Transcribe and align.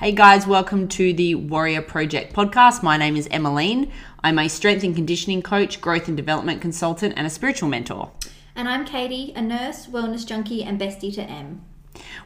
Hey 0.00 0.12
guys, 0.12 0.46
welcome 0.46 0.88
to 0.88 1.12
the 1.12 1.34
Warrior 1.34 1.82
Project 1.82 2.32
podcast. 2.32 2.82
My 2.82 2.96
name 2.96 3.16
is 3.16 3.28
Emmeline. 3.30 3.92
I'm 4.24 4.38
a 4.38 4.48
strength 4.48 4.82
and 4.82 4.96
conditioning 4.96 5.42
coach, 5.42 5.78
growth 5.82 6.08
and 6.08 6.16
development 6.16 6.62
consultant, 6.62 7.12
and 7.18 7.26
a 7.26 7.28
spiritual 7.28 7.68
mentor. 7.68 8.10
And 8.54 8.66
I'm 8.66 8.86
Caity, 8.86 9.36
a 9.36 9.42
nurse, 9.42 9.88
wellness 9.88 10.24
junkie, 10.24 10.64
and 10.64 10.80
bestie 10.80 11.14
to 11.16 11.26
Emm. 11.26 11.58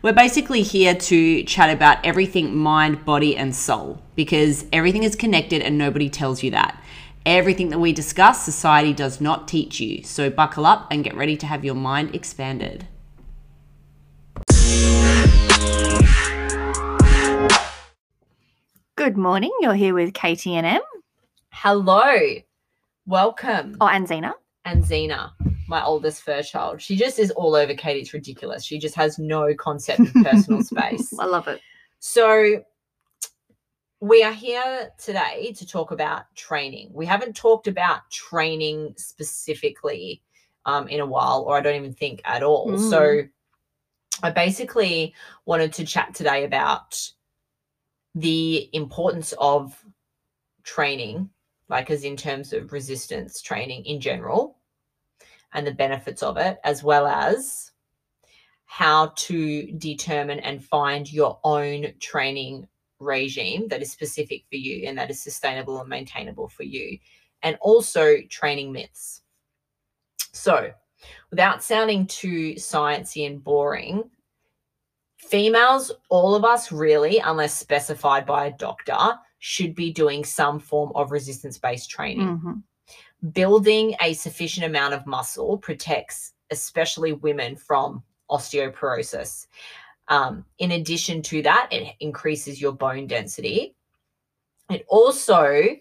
We're 0.02 0.12
basically 0.12 0.62
here 0.62 0.94
to 0.94 1.42
chat 1.42 1.68
about 1.68 1.98
everything 2.06 2.54
mind, 2.54 3.04
body, 3.04 3.36
and 3.36 3.56
soul 3.56 4.00
because 4.14 4.66
everything 4.72 5.02
is 5.02 5.16
connected 5.16 5.60
and 5.60 5.76
nobody 5.76 6.08
tells 6.08 6.44
you 6.44 6.52
that. 6.52 6.80
Everything 7.26 7.70
that 7.70 7.80
we 7.80 7.92
discuss, 7.92 8.44
society 8.44 8.92
does 8.92 9.20
not 9.20 9.48
teach 9.48 9.80
you. 9.80 10.04
So 10.04 10.30
buckle 10.30 10.64
up 10.64 10.86
and 10.92 11.02
get 11.02 11.16
ready 11.16 11.36
to 11.38 11.46
have 11.46 11.64
your 11.64 11.74
mind 11.74 12.14
expanded. 12.14 12.86
Good 19.04 19.18
morning. 19.18 19.52
You're 19.60 19.74
here 19.74 19.92
with 19.92 20.14
Caity 20.14 20.52
and 20.52 20.66
Emm. 20.66 20.80
Hello. 21.50 22.16
Welcome. 23.04 23.76
Oh, 23.78 23.86
and 23.86 24.08
Zena. 24.08 24.32
And 24.64 24.82
Zena, 24.82 25.34
my 25.68 25.84
oldest 25.84 26.22
fur 26.22 26.42
child. 26.42 26.80
She 26.80 26.96
just 26.96 27.18
is 27.18 27.30
all 27.32 27.54
over 27.54 27.74
Caity. 27.74 28.00
It's 28.00 28.14
ridiculous. 28.14 28.64
She 28.64 28.78
just 28.78 28.94
has 28.94 29.18
no 29.18 29.52
concept 29.56 30.00
of 30.00 30.14
personal 30.14 30.62
space. 30.64 31.12
I 31.18 31.26
love 31.26 31.48
it. 31.48 31.60
So, 31.98 32.64
we 34.00 34.22
are 34.22 34.32
here 34.32 34.90
today 34.96 35.52
to 35.58 35.66
talk 35.66 35.90
about 35.90 36.22
training. 36.34 36.88
We 36.94 37.04
haven't 37.04 37.36
talked 37.36 37.66
about 37.66 38.10
training 38.10 38.94
specifically 38.96 40.22
um, 40.64 40.88
in 40.88 41.00
a 41.00 41.06
while, 41.06 41.44
or 41.46 41.58
I 41.58 41.60
don't 41.60 41.76
even 41.76 41.92
think 41.92 42.22
at 42.24 42.42
all. 42.42 42.68
Mm. 42.70 42.88
So, 42.88 43.20
I 44.22 44.30
basically 44.30 45.14
wanted 45.44 45.74
to 45.74 45.84
chat 45.84 46.14
today 46.14 46.44
about 46.44 46.98
the 48.14 48.68
importance 48.72 49.34
of 49.38 49.84
training, 50.62 51.30
like 51.68 51.90
as 51.90 52.04
in 52.04 52.16
terms 52.16 52.52
of 52.52 52.72
resistance 52.72 53.42
training 53.42 53.84
in 53.84 54.00
general, 54.00 54.58
and 55.52 55.66
the 55.66 55.72
benefits 55.72 56.22
of 56.22 56.36
it, 56.36 56.58
as 56.64 56.82
well 56.82 57.06
as 57.06 57.72
how 58.66 59.12
to 59.14 59.70
determine 59.78 60.40
and 60.40 60.64
find 60.64 61.12
your 61.12 61.38
own 61.44 61.92
training 62.00 62.66
regime 62.98 63.68
that 63.68 63.82
is 63.82 63.92
specific 63.92 64.44
for 64.48 64.56
you 64.56 64.86
and 64.86 64.96
that 64.98 65.10
is 65.10 65.22
sustainable 65.22 65.80
and 65.80 65.88
maintainable 65.88 66.48
for 66.48 66.64
you, 66.64 66.98
and 67.42 67.56
also 67.60 68.16
training 68.30 68.72
myths. 68.72 69.22
So, 70.32 70.72
without 71.30 71.62
sounding 71.62 72.06
too 72.06 72.54
sciencey 72.54 73.26
and 73.26 73.42
boring, 73.42 74.10
females, 75.28 75.92
all 76.08 76.34
of 76.34 76.44
us 76.44 76.70
really, 76.70 77.18
unless 77.18 77.58
specified 77.58 78.26
by 78.26 78.46
a 78.46 78.52
doctor, 78.52 79.18
should 79.38 79.74
be 79.74 79.92
doing 79.92 80.24
some 80.24 80.58
form 80.58 80.92
of 80.94 81.10
resistance 81.10 81.58
based 81.58 81.90
training. 81.90 82.38
Mhm. 82.38 82.62
Building 83.32 83.94
a 84.00 84.14
sufficient 84.14 84.66
amount 84.66 84.94
of 84.94 85.06
muscle 85.06 85.58
protects, 85.58 86.32
especially 86.50 87.12
women, 87.12 87.56
from 87.56 88.02
osteoporosis. 88.30 89.46
Um, 90.08 90.44
in 90.58 90.72
addition 90.72 91.22
to 91.22 91.42
that, 91.42 91.68
it 91.70 91.94
increases 92.00 92.60
your 92.60 92.72
bone 92.72 93.06
density. 93.06 93.74
It 94.70 94.84
also 94.88 95.76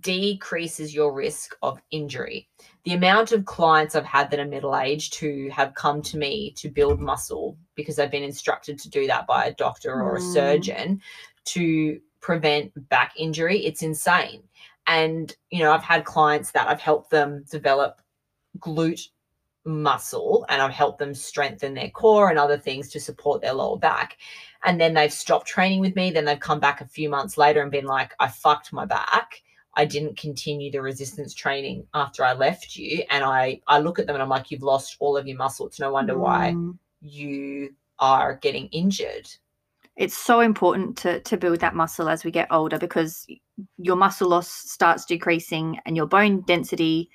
decreases 0.00 0.94
your 0.94 1.12
risk 1.12 1.56
of 1.62 1.80
injury. 1.90 2.48
The 2.88 2.94
amount 2.94 3.32
of 3.32 3.44
clients 3.44 3.94
I've 3.94 4.06
had 4.06 4.30
that 4.30 4.40
are 4.40 4.46
middle 4.46 4.74
aged 4.74 5.16
who 5.16 5.50
have 5.50 5.74
come 5.74 6.00
to 6.00 6.16
me 6.16 6.52
to 6.52 6.70
build 6.70 7.00
muscle 7.00 7.58
because 7.74 7.96
they've 7.96 8.10
been 8.10 8.22
instructed 8.22 8.78
to 8.78 8.88
do 8.88 9.06
that 9.08 9.26
by 9.26 9.44
a 9.44 9.52
doctor 9.52 9.92
or 9.92 10.16
a 10.16 10.20
Mm. 10.20 10.32
surgeon 10.32 11.02
to 11.44 12.00
prevent 12.22 12.72
back 12.88 13.12
injury, 13.14 13.58
it's 13.66 13.82
insane. 13.82 14.42
And, 14.86 15.36
you 15.50 15.58
know, 15.58 15.70
I've 15.70 15.82
had 15.82 16.06
clients 16.06 16.50
that 16.52 16.66
I've 16.66 16.80
helped 16.80 17.10
them 17.10 17.44
develop 17.50 18.00
glute 18.58 19.10
muscle 19.66 20.46
and 20.48 20.62
I've 20.62 20.72
helped 20.72 20.98
them 20.98 21.12
strengthen 21.12 21.74
their 21.74 21.90
core 21.90 22.30
and 22.30 22.38
other 22.38 22.56
things 22.56 22.88
to 22.92 23.00
support 23.00 23.42
their 23.42 23.52
lower 23.52 23.76
back. 23.76 24.16
And 24.64 24.80
then 24.80 24.94
they've 24.94 25.12
stopped 25.12 25.46
training 25.46 25.80
with 25.80 25.94
me. 25.94 26.10
Then 26.10 26.24
they've 26.24 26.40
come 26.40 26.58
back 26.58 26.80
a 26.80 26.88
few 26.88 27.10
months 27.10 27.36
later 27.36 27.60
and 27.60 27.70
been 27.70 27.84
like, 27.84 28.14
I 28.18 28.28
fucked 28.28 28.72
my 28.72 28.86
back. 28.86 29.42
I 29.78 29.84
didn't 29.86 30.18
continue 30.18 30.70
the 30.70 30.82
resistance 30.82 31.32
training 31.32 31.86
after 31.94 32.24
I 32.24 32.34
left 32.34 32.76
you. 32.76 33.02
And 33.10 33.24
I, 33.24 33.60
I 33.68 33.78
look 33.78 33.98
at 33.98 34.06
them 34.06 34.16
and 34.16 34.22
I'm 34.22 34.28
like, 34.28 34.50
you've 34.50 34.62
lost 34.62 34.96
all 34.98 35.16
of 35.16 35.26
your 35.26 35.38
muscle. 35.38 35.66
It's 35.68 35.80
no 35.80 35.92
wonder 35.92 36.18
why 36.18 36.52
Mm. 36.54 36.76
you 37.00 37.70
are 38.00 38.34
getting 38.42 38.66
injured. 38.68 39.28
It's 39.96 40.16
so 40.18 40.40
important 40.40 40.96
to 40.98 41.20
to 41.20 41.36
build 41.36 41.60
that 41.60 41.74
muscle 41.74 42.08
as 42.08 42.24
we 42.24 42.30
get 42.30 42.46
older 42.52 42.78
because 42.78 43.26
your 43.78 43.96
muscle 43.96 44.28
loss 44.28 44.48
starts 44.48 45.04
decreasing 45.04 45.78
and 45.86 45.96
your 45.96 46.06
bone 46.06 46.42
density 46.42 47.08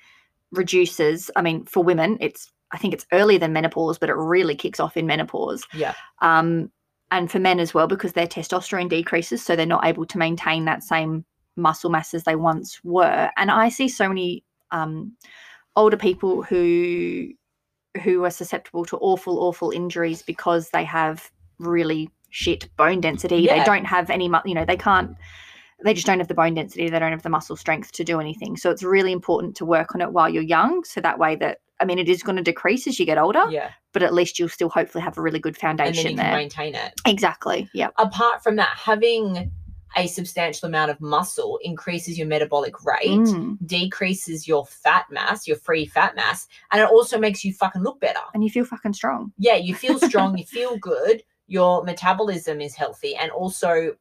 reduces. 0.52 1.30
I 1.36 1.42
mean, 1.42 1.64
for 1.64 1.82
women, 1.84 2.18
it's 2.20 2.50
I 2.72 2.78
think 2.78 2.94
it's 2.94 3.06
earlier 3.12 3.38
than 3.38 3.52
menopause, 3.52 3.98
but 3.98 4.08
it 4.10 4.16
really 4.16 4.54
kicks 4.56 4.80
off 4.80 4.96
in 4.96 5.06
menopause. 5.06 5.64
Yeah. 5.74 5.94
um, 6.22 6.70
and 7.10 7.30
for 7.30 7.38
men 7.38 7.60
as 7.60 7.74
well 7.74 7.86
because 7.86 8.14
their 8.14 8.26
testosterone 8.26 8.88
decreases 8.88 9.44
so 9.44 9.54
they're 9.54 9.66
not 9.66 9.84
able 9.86 10.06
to 10.06 10.18
maintain 10.18 10.64
that 10.64 10.82
same 10.82 11.24
muscle 11.56 11.90
mass 11.90 12.14
as 12.14 12.24
they 12.24 12.36
once 12.36 12.80
were 12.84 13.30
and 13.36 13.50
i 13.50 13.68
see 13.68 13.88
so 13.88 14.08
many 14.08 14.44
um, 14.70 15.12
older 15.76 15.96
people 15.96 16.42
who 16.42 17.28
who 18.02 18.24
are 18.24 18.30
susceptible 18.30 18.84
to 18.84 18.96
awful 18.98 19.38
awful 19.38 19.70
injuries 19.70 20.20
because 20.22 20.70
they 20.70 20.84
have 20.84 21.30
really 21.58 22.10
shit 22.30 22.68
bone 22.76 23.00
density 23.00 23.36
Yeah. 23.36 23.58
they 23.60 23.64
don't 23.64 23.84
have 23.84 24.10
any 24.10 24.28
you 24.44 24.54
know 24.54 24.64
they 24.64 24.76
can't 24.76 25.16
they 25.84 25.94
just 25.94 26.06
don't 26.06 26.18
have 26.18 26.28
the 26.28 26.34
bone 26.34 26.54
density 26.54 26.88
they 26.88 26.98
don't 26.98 27.12
have 27.12 27.22
the 27.22 27.28
muscle 27.28 27.56
strength 27.56 27.92
to 27.92 28.02
do 28.04 28.18
anything 28.18 28.56
so 28.56 28.70
it's 28.70 28.82
really 28.82 29.12
important 29.12 29.54
to 29.56 29.64
work 29.64 29.94
on 29.94 30.00
it 30.00 30.12
while 30.12 30.28
you're 30.28 30.42
young 30.42 30.82
so 30.82 31.00
that 31.00 31.18
way 31.20 31.36
that 31.36 31.58
i 31.80 31.84
mean 31.84 31.98
it 32.00 32.08
is 32.08 32.22
going 32.24 32.36
to 32.36 32.42
decrease 32.42 32.88
as 32.88 32.98
you 32.98 33.06
get 33.06 33.18
older 33.18 33.44
Yeah. 33.50 33.70
but 33.92 34.02
at 34.02 34.12
least 34.12 34.38
you'll 34.40 34.48
still 34.48 34.68
hopefully 34.68 35.02
have 35.02 35.16
a 35.16 35.22
really 35.22 35.38
good 35.38 35.56
And 35.62 35.78
then 35.78 35.86
foundation 35.86 36.10
you 36.12 36.16
can 36.16 36.26
there 36.26 36.36
maintain 36.36 36.74
it. 36.74 36.94
Exactly. 37.06 37.68
Yeah. 37.72 37.88
Apart 37.98 38.42
from 38.42 38.56
that, 38.56 38.70
having 38.76 39.52
a 39.96 40.06
substantial 40.06 40.68
amount 40.68 40.90
of 40.90 41.00
muscle 41.00 41.58
increases 41.62 42.18
your 42.18 42.26
metabolic 42.26 42.84
rate. 42.84 43.10
Mm. 43.10 43.58
decreases 43.66 44.46
your 44.48 44.66
fat 44.66 45.06
mass, 45.10 45.46
your 45.46 45.56
free 45.56 45.86
fat 45.86 46.16
mass, 46.16 46.46
and 46.72 46.80
it 46.80 46.88
also 46.88 47.18
makes 47.18 47.44
you 47.44 47.52
fucking 47.52 47.82
look 47.82 48.00
better. 48.00 48.20
And 48.34 48.42
you 48.42 48.50
feel 48.50 48.64
fucking 48.64 48.94
strong. 48.94 49.32
Yeah, 49.38 49.56
you 49.56 49.74
feel 49.74 49.98
strong, 49.98 50.36
you 50.36 50.44
feel 50.48 50.76
good, 50.78 51.22
your 51.46 51.84
metabolism 51.84 52.60
is 52.60 52.74
healthy, 52.74 53.14
and 53.16 53.30
also 53.30 53.96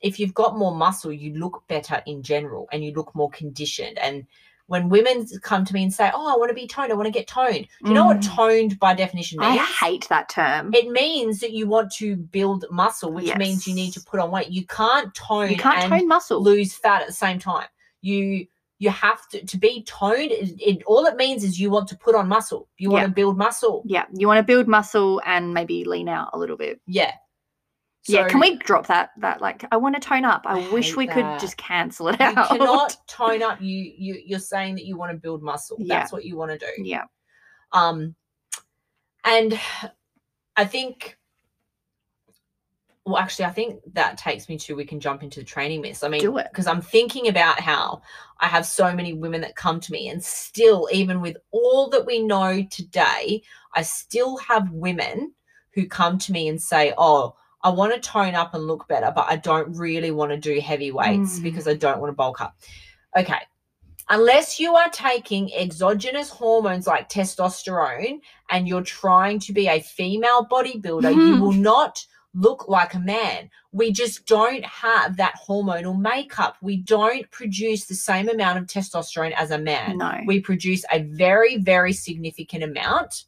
if 0.00 0.20
you've 0.20 0.34
got 0.34 0.58
more 0.58 0.74
muscle, 0.74 1.12
you 1.12 1.34
look 1.34 1.64
better 1.68 2.02
in 2.06 2.22
general 2.22 2.68
and 2.72 2.84
you 2.84 2.92
look 2.92 3.14
more 3.14 3.30
conditioned. 3.30 3.98
And 3.98 4.26
when 4.68 4.88
women 4.88 5.26
come 5.42 5.64
to 5.64 5.74
me 5.74 5.82
and 5.82 5.92
say, 5.92 6.10
Oh, 6.14 6.32
I 6.32 6.36
want 6.38 6.48
to 6.50 6.54
be 6.54 6.66
toned, 6.66 6.92
I 6.92 6.94
want 6.94 7.06
to 7.06 7.10
get 7.12 7.26
toned, 7.26 7.66
do 7.82 7.88
you 7.88 7.94
know 7.94 8.06
what 8.06 8.18
Mm. 8.20 8.36
toned 8.36 8.78
by 8.78 8.94
definition 8.94 9.40
means? 9.40 9.58
I 9.60 9.64
hate 9.64 10.06
that 10.08 10.28
term. 10.28 10.72
it 10.74 10.88
means 10.90 11.40
that 11.40 11.52
you 11.52 11.66
want 11.66 11.90
to 11.94 12.16
build 12.16 12.64
muscle, 12.70 13.12
which 13.12 13.34
means 13.36 13.66
you 13.66 13.74
need 13.74 13.92
to 13.94 14.00
put 14.00 14.20
on 14.20 14.30
weight. 14.30 14.48
You 14.50 14.64
can't 14.66 15.12
tone 15.14 15.50
you 15.50 15.56
can't 15.56 15.82
and 15.84 15.90
tone 15.92 16.06
muscle. 16.08 16.42
lose 16.42 16.74
fat 16.74 17.00
at 17.02 17.08
the 17.08 17.12
same 17.14 17.38
time. 17.38 17.66
You 18.02 18.46
you 18.80 18.90
have 18.90 19.26
to 19.30 19.44
to 19.44 19.58
be 19.58 19.82
toned. 19.84 20.30
It, 20.30 20.54
it- 20.60 20.82
all 20.86 21.04
it 21.06 21.16
means 21.16 21.42
is 21.42 21.58
you 21.58 21.68
want 21.70 21.88
to 21.88 21.96
put 21.96 22.14
on 22.14 22.28
muscle. 22.28 22.68
You 22.76 22.90
want 22.90 23.02
Yeah. 23.02 23.06
to 23.08 23.12
build 23.12 23.36
muscle. 23.36 23.82
yeah, 23.86 24.04
you 24.14 24.28
want 24.28 24.38
to 24.38 24.42
build 24.44 24.68
muscle 24.68 25.20
and 25.26 25.52
maybe 25.52 25.84
lean 25.84 26.08
out 26.08 26.30
a 26.32 26.38
little 26.38 26.56
bit. 26.56 26.80
Yeah. 26.86 27.12
Yeah, 28.08 28.28
can 28.28 28.40
we 28.40 28.56
drop 28.56 28.86
that? 28.88 29.10
That 29.18 29.40
like, 29.40 29.64
I 29.72 29.76
want 29.76 29.94
to 29.94 30.00
tone 30.00 30.24
up. 30.24 30.42
I, 30.46 30.58
I 30.60 30.68
wish 30.72 30.96
we 30.96 31.06
could 31.06 31.38
just 31.38 31.56
cancel 31.56 32.08
it 32.08 32.18
You 32.20 32.26
out. 32.26 32.48
cannot 32.48 32.96
tone 33.08 33.42
up. 33.42 33.60
You 33.60 33.92
you 33.96 34.20
you're 34.24 34.38
saying 34.38 34.74
that 34.76 34.84
you 34.86 34.96
want 34.96 35.12
to 35.12 35.18
build 35.18 35.42
muscle. 35.42 35.76
Yeah. 35.80 35.98
That's 35.98 36.12
what 36.12 36.24
you 36.24 36.36
want 36.36 36.50
to 36.52 36.58
do. 36.58 36.72
yeah, 36.82 37.04
Um, 37.72 38.14
and 39.24 39.58
I 40.56 40.64
think. 40.64 41.16
Well, 43.04 43.16
actually, 43.16 43.46
I 43.46 43.50
think 43.52 43.80
that 43.94 44.18
takes 44.18 44.50
me 44.50 44.58
to 44.58 44.76
we 44.76 44.84
can 44.84 45.00
jump 45.00 45.22
into 45.22 45.40
the 45.40 45.46
training 45.46 45.80
myths. 45.80 46.04
I 46.04 46.08
mean, 46.08 46.20
Do 46.20 46.36
it. 46.36 46.48
because 46.52 46.66
I'm 46.66 46.82
thinking 46.82 47.28
about 47.28 47.58
how 47.58 48.02
I 48.40 48.48
have 48.48 48.66
so 48.66 48.92
many 48.94 49.14
women 49.14 49.40
that 49.40 49.56
come 49.56 49.80
to 49.80 49.92
me, 49.92 50.08
and 50.08 50.22
still, 50.22 50.86
even 50.92 51.22
with 51.22 51.38
all 51.50 51.88
that 51.88 52.04
we 52.04 52.20
know 52.22 52.62
today, 52.70 53.42
I 53.74 53.80
still 53.80 54.36
have 54.38 54.70
women 54.72 55.32
who 55.72 55.86
come 55.86 56.18
to 56.18 56.32
me 56.32 56.48
and 56.48 56.60
say, 56.60 56.92
"Oh, 56.98 57.34
I 57.62 57.70
want 57.70 57.92
to 57.94 58.00
tone 58.00 58.34
up 58.34 58.54
and 58.54 58.66
look 58.66 58.86
better, 58.88 59.12
but 59.14 59.26
I 59.28 59.36
don't 59.36 59.72
really 59.76 60.10
want 60.10 60.30
to 60.30 60.36
do 60.36 60.60
heavy 60.60 60.90
weights 60.92 61.38
Mm. 61.38 61.42
because 61.42 61.66
I 61.66 61.74
don't 61.74 62.00
want 62.00 62.10
to 62.10 62.14
bulk 62.16 62.40
up." 62.40 62.56
Okay, 63.16 63.40
unless 64.10 64.60
you 64.60 64.74
are 64.76 64.88
taking 64.90 65.52
exogenous 65.52 66.30
hormones 66.30 66.86
like 66.86 67.08
testosterone 67.08 68.20
and 68.50 68.68
you're 68.68 68.82
trying 68.82 69.38
to 69.40 69.52
be 69.52 69.66
a 69.68 69.80
female 69.80 70.46
bodybuilder, 70.46 71.12
you 71.14 71.36
Mhm. 71.36 71.40
will 71.40 71.52
not 71.52 72.04
look 72.34 72.68
like 72.68 72.94
a 72.94 72.98
man. 73.00 73.50
We 73.72 73.90
just 73.90 74.26
don't 74.26 74.64
have 74.64 75.16
that 75.16 75.34
hormonal 75.48 75.98
makeup. 75.98 76.56
We 76.62 76.76
don't 76.76 77.28
produce 77.30 77.86
the 77.86 77.94
same 77.94 78.28
amount 78.28 78.58
of 78.58 78.66
testosterone 78.66 79.32
as 79.32 79.50
a 79.50 79.58
man. 79.58 79.98
no, 79.98 80.20
We 80.26 80.40
produce 80.40 80.84
a 80.92 81.00
very, 81.00 81.56
very 81.56 81.92
significant 81.92 82.62
amount. 82.62 83.24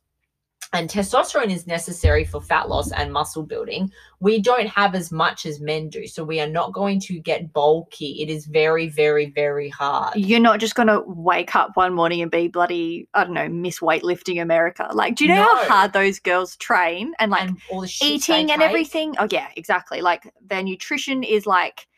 And 0.73 0.89
testosterone 0.89 1.51
is 1.51 1.67
necessary 1.67 2.25
for 2.25 2.41
fat 2.41 2.69
loss 2.69 2.93
and 2.93 3.13
muscle 3.13 3.43
building. 3.43 3.91
We 4.21 4.41
don't 4.41 4.69
have 4.69 4.95
as 4.95 5.11
much 5.11 5.45
as 5.45 5.61
men 5.61 5.89
do. 5.89 6.07
So 6.07 6.23
we 6.23 6.41
are 6.41 6.47
not 6.47 6.73
going 6.73 7.01
to 7.01 7.19
get 7.19 7.53
bulky. 7.53 8.23
It 8.23 8.31
is 8.31 8.47
very, 8.47 8.89
very, 8.89 9.31
very 9.31 9.69
hard. 9.69 10.15
You're 10.17 10.39
not 10.39 10.61
just 10.61 10.77
going 10.77 10.87
to 10.87 11.03
wake 11.07 11.57
up 11.57 11.73
one 11.75 11.93
morning 11.95 12.23
and 12.23 12.31
be 12.31 12.47
bloody, 12.47 13.09
I 13.15 13.25
don't 13.25 13.35
know, 13.35 13.49
Miss 13.49 13.81
Weightlifting 13.81 14.41
America. 14.41 14.89
Like, 14.93 15.17
do 15.17 15.25
you 15.25 15.31
know 15.35 15.43
No. 15.43 15.57
how 15.57 15.65
hard 15.65 15.93
those 15.93 16.21
girls 16.21 16.55
train 16.57 17.15
and 17.19 17.33
like 17.33 17.49
and 17.49 17.59
all 17.71 17.81
the 17.81 17.89
shit 17.89 18.09
eating 18.09 18.53
and 18.53 18.63
everything? 18.63 19.17
Oh, 19.19 19.27
yeah, 19.31 19.49
exactly. 19.57 20.01
Like, 20.03 20.33
their 20.41 20.63
nutrition 20.63 21.25
is 21.25 21.47
like, 21.47 21.89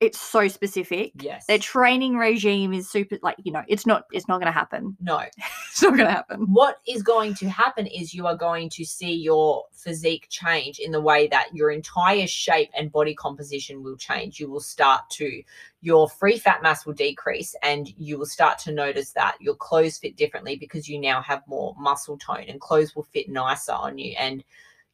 it's 0.00 0.20
so 0.20 0.46
specific. 0.46 1.12
Yes. 1.20 1.46
Their 1.46 1.58
training 1.58 2.16
regime 2.16 2.72
is 2.72 2.88
super, 2.88 3.18
like, 3.22 3.36
you 3.42 3.50
know, 3.50 3.64
it's 3.66 3.84
not, 3.84 4.04
it's 4.12 4.28
not 4.28 4.36
going 4.36 4.46
to 4.46 4.52
happen. 4.52 4.96
no. 5.00 5.18
It's 5.18 5.82
not 5.82 5.96
going 5.96 6.06
to 6.06 6.12
happen. 6.12 6.40
what 6.52 6.78
is 6.86 7.02
going 7.02 7.34
to 7.34 7.48
happen 7.48 7.86
is 7.86 8.14
you 8.14 8.26
are 8.26 8.36
going 8.36 8.70
to 8.70 8.84
see 8.84 9.12
your 9.12 9.64
physique 9.72 10.28
change 10.30 10.78
in 10.78 10.92
the 10.92 11.00
way 11.00 11.26
that 11.28 11.48
your 11.52 11.70
entire 11.70 12.28
shape 12.28 12.70
and 12.76 12.92
body 12.92 13.14
composition 13.14 13.82
will 13.82 13.96
change. 13.96 14.38
You 14.38 14.48
will 14.48 14.60
start 14.60 15.02
to, 15.10 15.42
your 15.80 16.08
free 16.08 16.38
fat 16.38 16.62
mass 16.62 16.86
will 16.86 16.94
decrease, 16.94 17.56
and 17.62 17.88
you 17.98 18.18
will 18.18 18.26
start 18.26 18.58
to 18.60 18.72
notice 18.72 19.10
that 19.12 19.36
your 19.40 19.54
clothes 19.54 19.98
fit 19.98 20.16
differently 20.16 20.56
because 20.56 20.88
you 20.88 21.00
now 21.00 21.22
have 21.22 21.42
more 21.48 21.74
muscle 21.76 22.18
tone, 22.18 22.44
and 22.48 22.60
clothes 22.60 22.94
will 22.94 23.04
fit 23.04 23.28
nicer 23.28 23.72
on 23.72 23.98
you. 23.98 24.14
And 24.18 24.44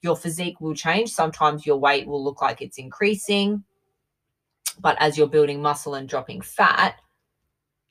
your 0.01 0.17
physique 0.17 0.61
will 0.61 0.75
change. 0.75 1.11
Sometimes 1.11 1.67
your 1.67 1.79
weight 1.79 2.07
will 2.07 2.23
look 2.23 2.43
like 2.43 2.61
it's 2.61 2.79
increasing, 2.79 3.65
but 4.81 4.97
as 5.01 5.17
you're 5.17 5.27
building 5.29 5.61
muscle 5.63 5.95
and 5.95 6.09
dropping 6.09 6.41
fat, 6.41 6.97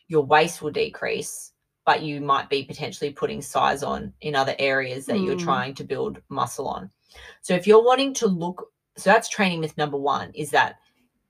your 0.08 0.26
waist 0.26 0.62
will 0.62 0.72
decrease 0.72 1.54
but 1.86 2.02
you 2.02 2.22
might 2.22 2.50
be 2.50 2.64
potentially 2.64 3.12
putting 3.12 3.42
size 3.42 3.84
on 3.84 4.14
in 4.22 4.36
other 4.36 4.56
areas 4.60 5.06
that 5.06 5.20
you're 5.20 5.36
Mm. 5.36 5.44
trying 5.44 5.74
to 5.76 5.84
build 5.84 6.22
muscle 6.30 6.68
on. 6.68 6.90
So 7.42 7.54
if 7.54 7.68
you're 7.68 7.84
wanting 7.84 8.14
to 8.16 8.28
look, 8.28 8.72
so 8.96 9.10
that's 9.10 9.28
training 9.28 9.60
myth 9.60 9.78
number 9.78 9.98
one 9.98 10.32
is 10.34 10.50
that 10.52 10.80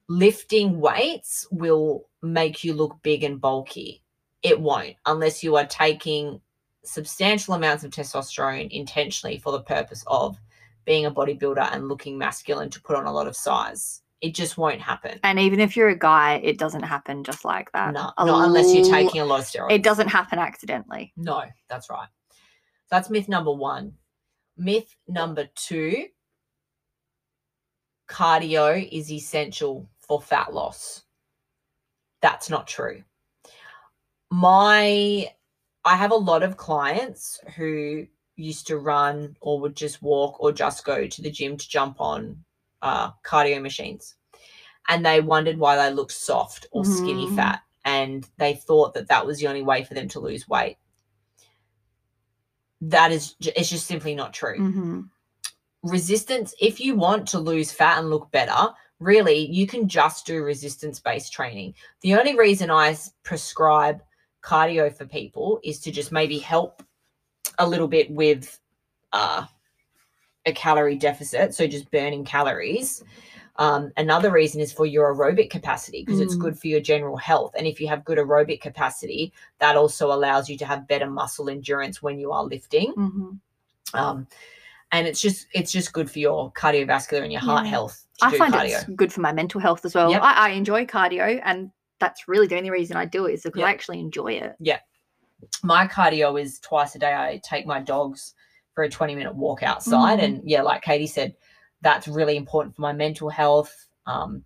lifting 0.09 0.79
weights 0.79 1.47
will 1.49 2.07
make 2.21 2.63
you 2.63 2.73
look 2.73 3.01
big 3.01 3.23
and 3.23 3.41
bulky. 3.41 4.03
It 4.43 4.59
won't 4.59 4.95
unless 5.05 5.43
you 5.43 5.55
are 5.55 5.65
taking 5.65 6.39
substantial 6.83 7.53
amounts 7.55 7.83
of 7.83 7.91
testosterone 7.91 8.69
intentionally 8.69 9.39
for 9.39 9.53
the 9.53 9.61
purpose 9.61 10.03
of 10.05 10.37
being 10.85 11.05
a 11.05 11.11
bodybuilder 11.11 11.73
and 11.73 11.87
looking 11.87 12.17
masculine 12.17 12.69
to 12.69 12.81
put 12.81 12.95
on 12.97 13.05
a 13.05 13.11
lot 13.11 13.25
of 13.25 13.35
size. 13.35 14.02
It 14.23 14.33
just 14.33 14.57
won't 14.57 14.79
happen. 14.79 15.19
And 15.21 15.37
even 15.37 15.59
if 15.59 15.75
you're 15.75 15.89
a 15.89 15.99
guy, 15.99 16.35
it 16.35 16.57
doesn't 16.57 16.83
happen 16.83 17.25
just 17.25 17.43
like 17.43 17.69
that. 17.73 17.93
No, 17.93 18.13
A 18.17 18.25
not 18.25 18.45
unless 18.45 18.73
you're 18.73 18.85
taking 18.85 19.19
a 19.19 19.25
lot 19.25 19.41
of 19.41 19.45
steroids. 19.45 19.73
It 19.73 19.83
doesn't 19.83 20.07
happen 20.07 20.39
accidentally. 20.39 21.11
No, 21.17 21.43
that's 21.67 21.89
right. 21.89 22.07
That's 22.89 23.09
myth 23.09 23.27
number 23.27 23.51
one. 23.51 23.95
Myth 24.55 24.95
number 25.09 25.49
two 25.55 26.05
cardio 28.09 28.89
is 28.93 29.11
essential 29.11 29.89
for 29.99 30.21
fat 30.21 30.53
loss. 30.53 31.03
That's 32.21 32.49
not 32.49 32.65
true. 32.65 33.03
My, 34.31 35.29
I 35.83 35.95
have 35.97 36.11
a 36.11 36.15
lot 36.15 36.43
of 36.43 36.55
clients 36.55 37.41
who 37.57 38.07
used 38.37 38.67
to 38.67 38.77
run 38.77 39.35
or 39.41 39.59
would 39.59 39.75
just 39.75 40.01
walk 40.01 40.39
or 40.39 40.53
just 40.53 40.85
go 40.85 41.07
to 41.07 41.21
the 41.21 41.29
gym 41.29 41.57
to 41.57 41.67
jump 41.67 41.99
on 41.99 42.37
uh, 42.83 43.11
cardio 43.25 43.59
machines. 43.61 44.15
And 44.87 45.03
they 45.03 45.21
wondered 45.21 45.57
why 45.57 45.75
they 45.77 45.91
looked 45.91 46.11
soft 46.11 46.67
or 46.71 46.85
skinny 46.85 47.27
Mhm. 47.27 47.35
fat. 47.35 47.61
And 47.85 48.29
they 48.37 48.53
thought 48.53 48.93
that 48.93 49.07
that 49.07 49.25
was 49.25 49.39
the 49.39 49.47
only 49.47 49.63
way 49.63 49.83
for 49.83 49.95
them 49.95 50.07
to 50.09 50.19
lose 50.19 50.47
weight 50.47 50.77
that 52.89 53.11
is 53.11 53.35
it's 53.39 53.69
just 53.69 53.87
simply 53.87 54.13
not 54.13 54.33
true 54.33 54.57
hmm 54.57 55.01
resistance 55.83 56.53
if 56.61 56.79
you 56.79 56.95
want 56.95 57.27
to 57.27 57.39
lose 57.39 57.71
fat 57.71 57.99
and 57.99 58.09
look 58.09 58.31
better 58.31 58.69
really 58.99 59.49
you 59.51 59.67
can 59.67 59.87
just 59.87 60.25
do 60.25 60.43
resistance 60.43 60.99
based 60.99 61.33
training 61.33 61.73
the 62.01 62.13
only 62.15 62.37
reason 62.37 62.71
I 62.71 62.95
prescribe 63.23 64.01
cardio 64.41 64.93
for 64.93 65.05
people 65.05 65.59
is 65.63 65.79
to 65.81 65.91
just 65.91 66.11
maybe 66.11 66.39
help 66.39 66.83
a 67.59 67.67
little 67.67 67.87
bit 67.87 68.09
with 68.11 68.59
uh, 69.13 69.45
a 70.45 70.51
calorie 70.53 70.95
deficit 70.95 71.53
so 71.53 71.67
just 71.67 71.89
burning 71.91 72.23
calories 72.25 73.03
um, 73.57 73.91
another 73.97 74.31
reason 74.31 74.59
is 74.59 74.73
for 74.73 74.85
your 74.85 75.13
aerobic 75.15 75.49
capacity 75.49 76.01
because 76.03 76.19
it's 76.19 76.35
Mm. 76.35 76.39
good 76.39 76.59
for 76.59 76.67
your 76.67 76.79
general 76.79 77.17
health 77.17 77.53
and 77.57 77.67
if 77.67 77.79
you 77.79 77.87
have 77.87 78.03
good 78.03 78.17
aerobic 78.17 78.61
capacity 78.61 79.31
that 79.59 79.75
also 79.77 80.11
allows 80.11 80.49
you 80.49 80.57
to 80.57 80.65
have 80.65 80.87
better 80.87 81.09
muscle 81.09 81.49
endurance 81.49 82.01
when 82.01 82.19
you 82.19 82.31
are 82.31 82.43
lifting 82.43 82.91
hmm 82.93 83.31
um, 83.93 84.27
and 84.91 85.07
it's 85.07 85.21
just 85.21 85.47
it's 85.53 85.71
just 85.71 85.93
good 85.93 86.09
for 86.09 86.19
your 86.19 86.51
cardiovascular 86.53 87.21
and 87.23 87.31
your 87.31 87.41
heart 87.41 87.65
Yeah. 87.65 87.71
health 87.71 88.05
I 88.21 88.37
find 88.37 88.53
cardio. 88.53 88.65
it's 88.65 88.83
good 88.95 89.11
for 89.11 89.21
my 89.21 89.33
mental 89.33 89.59
health 89.59 89.83
as 89.85 89.95
well. 89.95 90.09
Yep. 90.11 90.21
I, 90.21 90.33
I 90.33 90.49
enjoy 90.51 90.85
cardio, 90.85 91.41
and 91.43 91.71
that's 91.99 92.27
really 92.27 92.47
the 92.47 92.57
only 92.57 92.69
reason 92.69 92.95
I 92.95 93.05
do 93.05 93.25
it 93.25 93.33
is 93.33 93.43
because 93.43 93.59
Yep. 93.59 93.67
I 93.67 93.71
actually 93.71 93.99
enjoy 93.99 94.33
it. 94.33 94.55
Yeah, 94.59 94.79
my 95.63 95.87
cardio 95.87 96.39
is 96.41 96.59
twice 96.59 96.95
a 96.95 96.99
day. 96.99 97.13
I 97.13 97.41
take 97.43 97.65
my 97.65 97.79
dogs 97.81 98.33
for 98.73 98.83
a 98.83 98.89
twenty 98.89 99.15
minute 99.15 99.35
walk 99.35 99.63
outside, 99.63 100.19
Mhm. 100.19 100.23
and 100.23 100.41
yeah, 100.43 100.61
like 100.61 100.83
Caity 100.83 101.07
said, 101.07 101.35
that's 101.81 102.07
really 102.07 102.37
important 102.37 102.75
for 102.75 102.81
my 102.81 102.93
mental 102.93 103.29
health. 103.29 103.87
Um, 104.05 104.43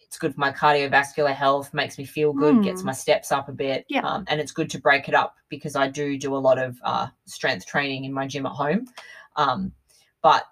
it's 0.00 0.18
good 0.18 0.34
for 0.34 0.40
my 0.40 0.50
cardiovascular 0.52 1.34
health, 1.34 1.74
makes 1.74 1.98
me 1.98 2.04
feel 2.04 2.32
good, 2.32 2.62
gets 2.62 2.82
Mm. 2.82 2.86
my 2.86 2.92
steps 2.92 3.30
up 3.30 3.48
a 3.48 3.52
bit. 3.52 3.84
Yeah. 3.88 4.00
Um, 4.00 4.24
and 4.28 4.40
it's 4.40 4.52
good 4.52 4.70
to 4.70 4.80
break 4.80 5.08
it 5.08 5.14
up 5.14 5.36
because 5.50 5.76
I 5.76 5.88
do 5.88 6.18
do 6.18 6.34
a 6.34 6.38
lot 6.38 6.58
of 6.58 6.78
uh, 6.82 7.08
strength 7.26 7.66
training 7.66 8.04
in 8.04 8.12
my 8.12 8.26
gym 8.26 8.46
at 8.46 8.52
home. 8.52 8.86
Um, 9.36 9.72
but 10.22 10.44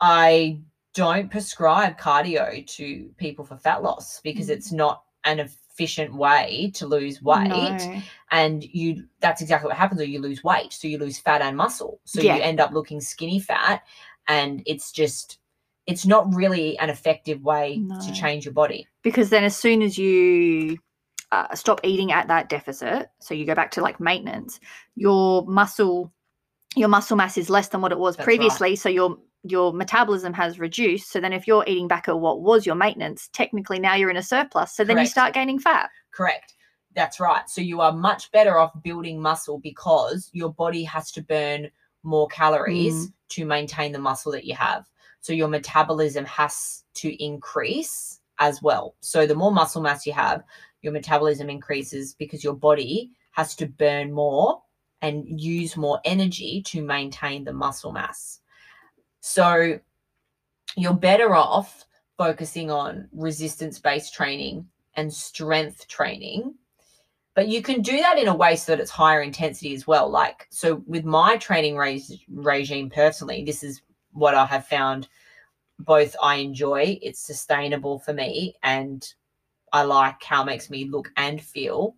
I 0.00 0.60
don't 0.94 1.30
prescribe 1.30 1.98
cardio 1.98 2.66
to 2.66 3.10
people 3.16 3.44
for 3.44 3.56
fat 3.56 3.82
loss 3.82 4.20
because 4.20 4.48
Mm. 4.48 4.50
it's 4.50 4.72
not 4.72 5.04
an 5.24 5.40
efficient 5.72 6.14
way 6.14 6.70
to 6.74 6.86
lose 6.86 7.22
weight 7.22 7.48
No. 7.48 8.02
and 8.30 8.62
you 8.62 9.04
that's 9.20 9.40
exactly 9.40 9.68
what 9.68 9.76
happens 9.76 10.00
or 10.00 10.04
you 10.04 10.20
lose 10.20 10.44
weight 10.44 10.72
so 10.72 10.86
you 10.86 10.98
lose 10.98 11.18
fat 11.18 11.40
and 11.40 11.56
muscle 11.56 12.00
so 12.04 12.20
Yeah. 12.20 12.36
you 12.36 12.42
end 12.42 12.60
up 12.60 12.72
looking 12.72 13.00
skinny 13.00 13.40
fat 13.40 13.82
and 14.28 14.62
it's 14.66 14.92
just 14.92 15.38
it's 15.86 16.06
not 16.06 16.32
really 16.34 16.78
an 16.78 16.90
effective 16.90 17.42
way 17.42 17.78
No. 17.78 17.98
to 18.00 18.12
change 18.12 18.44
your 18.44 18.54
body 18.54 18.86
because 19.02 19.30
then 19.30 19.44
as 19.44 19.56
soon 19.56 19.82
as 19.82 19.96
you 19.96 20.78
uh, 21.32 21.54
stop 21.54 21.80
eating 21.82 22.12
at 22.12 22.28
that 22.28 22.50
deficit 22.50 23.08
so 23.20 23.32
you 23.32 23.46
go 23.46 23.54
back 23.54 23.70
to 23.72 23.80
like 23.80 23.98
maintenance 23.98 24.60
your 24.94 25.46
muscle 25.46 26.12
your 26.76 26.88
muscle 26.88 27.16
mass 27.16 27.38
is 27.38 27.48
less 27.48 27.68
than 27.68 27.80
what 27.80 27.92
it 27.92 27.98
was 27.98 28.16
That's 28.16 28.26
right. 28.26 28.36
previously 28.36 28.76
so 28.76 28.88
your 28.90 29.16
your 29.44 29.72
metabolism 29.72 30.32
has 30.32 30.58
reduced 30.58 31.10
so 31.10 31.20
then 31.20 31.32
if 31.32 31.46
you're 31.46 31.64
eating 31.66 31.88
back 31.88 32.08
at 32.08 32.18
what 32.18 32.40
was 32.42 32.64
your 32.64 32.76
maintenance 32.76 33.28
technically 33.32 33.78
now 33.78 33.94
you're 33.94 34.10
in 34.10 34.16
a 34.16 34.22
surplus 34.22 34.72
so 34.72 34.84
then 34.84 34.98
you 34.98 35.06
start 35.06 35.34
gaining 35.34 35.58
fat. 35.58 35.90
Correct. 36.12 36.54
That's 36.94 37.18
right. 37.18 37.48
So 37.48 37.60
you 37.60 37.80
are 37.80 37.92
much 37.92 38.30
better 38.32 38.58
off 38.58 38.70
building 38.82 39.20
muscle 39.20 39.58
because 39.58 40.30
your 40.32 40.52
body 40.52 40.84
has 40.84 41.10
to 41.12 41.22
burn 41.22 41.70
more 42.02 42.28
calories 42.28 43.08
Mm. 43.08 43.12
to 43.30 43.44
maintain 43.46 43.92
the 43.92 43.98
muscle 43.98 44.30
that 44.32 44.44
you 44.44 44.54
have. 44.54 44.86
So 45.20 45.32
your 45.32 45.48
metabolism 45.48 46.24
has 46.26 46.84
to 46.94 47.24
increase 47.24 48.20
as 48.38 48.60
well. 48.62 48.94
So 49.00 49.26
the 49.26 49.34
more 49.34 49.52
muscle 49.52 49.80
mass 49.80 50.04
you 50.06 50.12
have 50.12 50.42
your 50.82 50.92
metabolism 50.92 51.48
increases 51.48 52.14
because 52.14 52.44
your 52.44 52.54
body 52.54 53.10
has 53.30 53.54
to 53.56 53.66
burn 53.66 54.12
more 54.12 54.62
and 55.00 55.24
use 55.40 55.76
more 55.76 56.00
energy 56.04 56.62
to 56.66 56.82
maintain 56.82 57.44
the 57.44 57.52
muscle 57.52 57.92
mass 57.92 58.40
so 59.22 59.78
you're 60.76 60.94
better 60.94 61.34
off 61.34 61.86
focusing 62.18 62.70
on 62.70 63.08
resistance 63.12 63.78
based 63.78 64.12
training 64.12 64.66
and 64.94 65.12
strength 65.12 65.86
training. 65.86 66.54
But 67.34 67.48
you 67.48 67.62
can 67.62 67.80
do 67.80 67.96
that 67.98 68.18
in 68.18 68.28
a 68.28 68.34
way 68.34 68.56
so 68.56 68.72
that 68.72 68.80
it's 68.80 68.90
higher 68.90 69.22
intensity 69.22 69.74
as 69.74 69.86
well. 69.86 70.10
Like, 70.10 70.48
so 70.50 70.82
with 70.86 71.04
my 71.04 71.36
training 71.38 71.76
res- 71.76 72.18
regime 72.28 72.90
personally, 72.90 73.44
this 73.44 73.62
is 73.62 73.80
what 74.12 74.34
I 74.34 74.44
have 74.44 74.66
found 74.66 75.08
both 75.78 76.16
I 76.20 76.36
enjoy, 76.36 76.98
it's 77.00 77.20
sustainable 77.20 78.00
for 78.00 78.12
me, 78.12 78.54
and 78.62 79.08
I 79.72 79.82
like 79.82 80.22
how 80.22 80.42
it 80.42 80.46
makes 80.46 80.68
me 80.68 80.88
look 80.88 81.10
and 81.16 81.40
feel. 81.40 81.96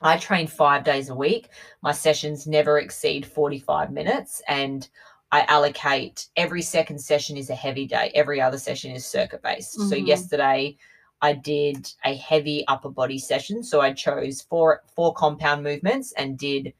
I 0.00 0.16
train 0.18 0.46
five 0.46 0.84
days 0.84 1.08
a 1.08 1.14
week. 1.14 1.48
My 1.82 1.92
sessions 1.92 2.46
never 2.46 2.78
exceed 2.78 3.26
45 3.26 3.90
minutes, 3.90 4.42
and 4.48 4.88
I 5.32 5.44
allocate 5.48 6.28
every 6.36 6.60
second 6.60 6.98
session 6.98 7.38
is 7.38 7.48
a 7.48 7.54
heavy 7.54 7.86
day. 7.86 8.12
Every 8.14 8.40
other 8.40 8.58
session 8.58 8.92
is 8.92 9.06
circuit 9.06 9.42
based. 9.42 9.72
So 9.88 9.96
Mhm. 9.96 10.06
yesterday 10.06 10.76
I 11.22 11.32
did 11.32 11.90
a 12.04 12.14
heavy 12.14 12.66
upper 12.68 12.90
body 12.90 13.18
session. 13.18 13.62
So 13.64 13.80
I 13.80 13.94
chose 13.94 14.42
four 14.42 14.82
four 14.94 15.14
compound 15.14 15.62
movements 15.62 16.12
and 16.12 16.38
did 16.38 16.74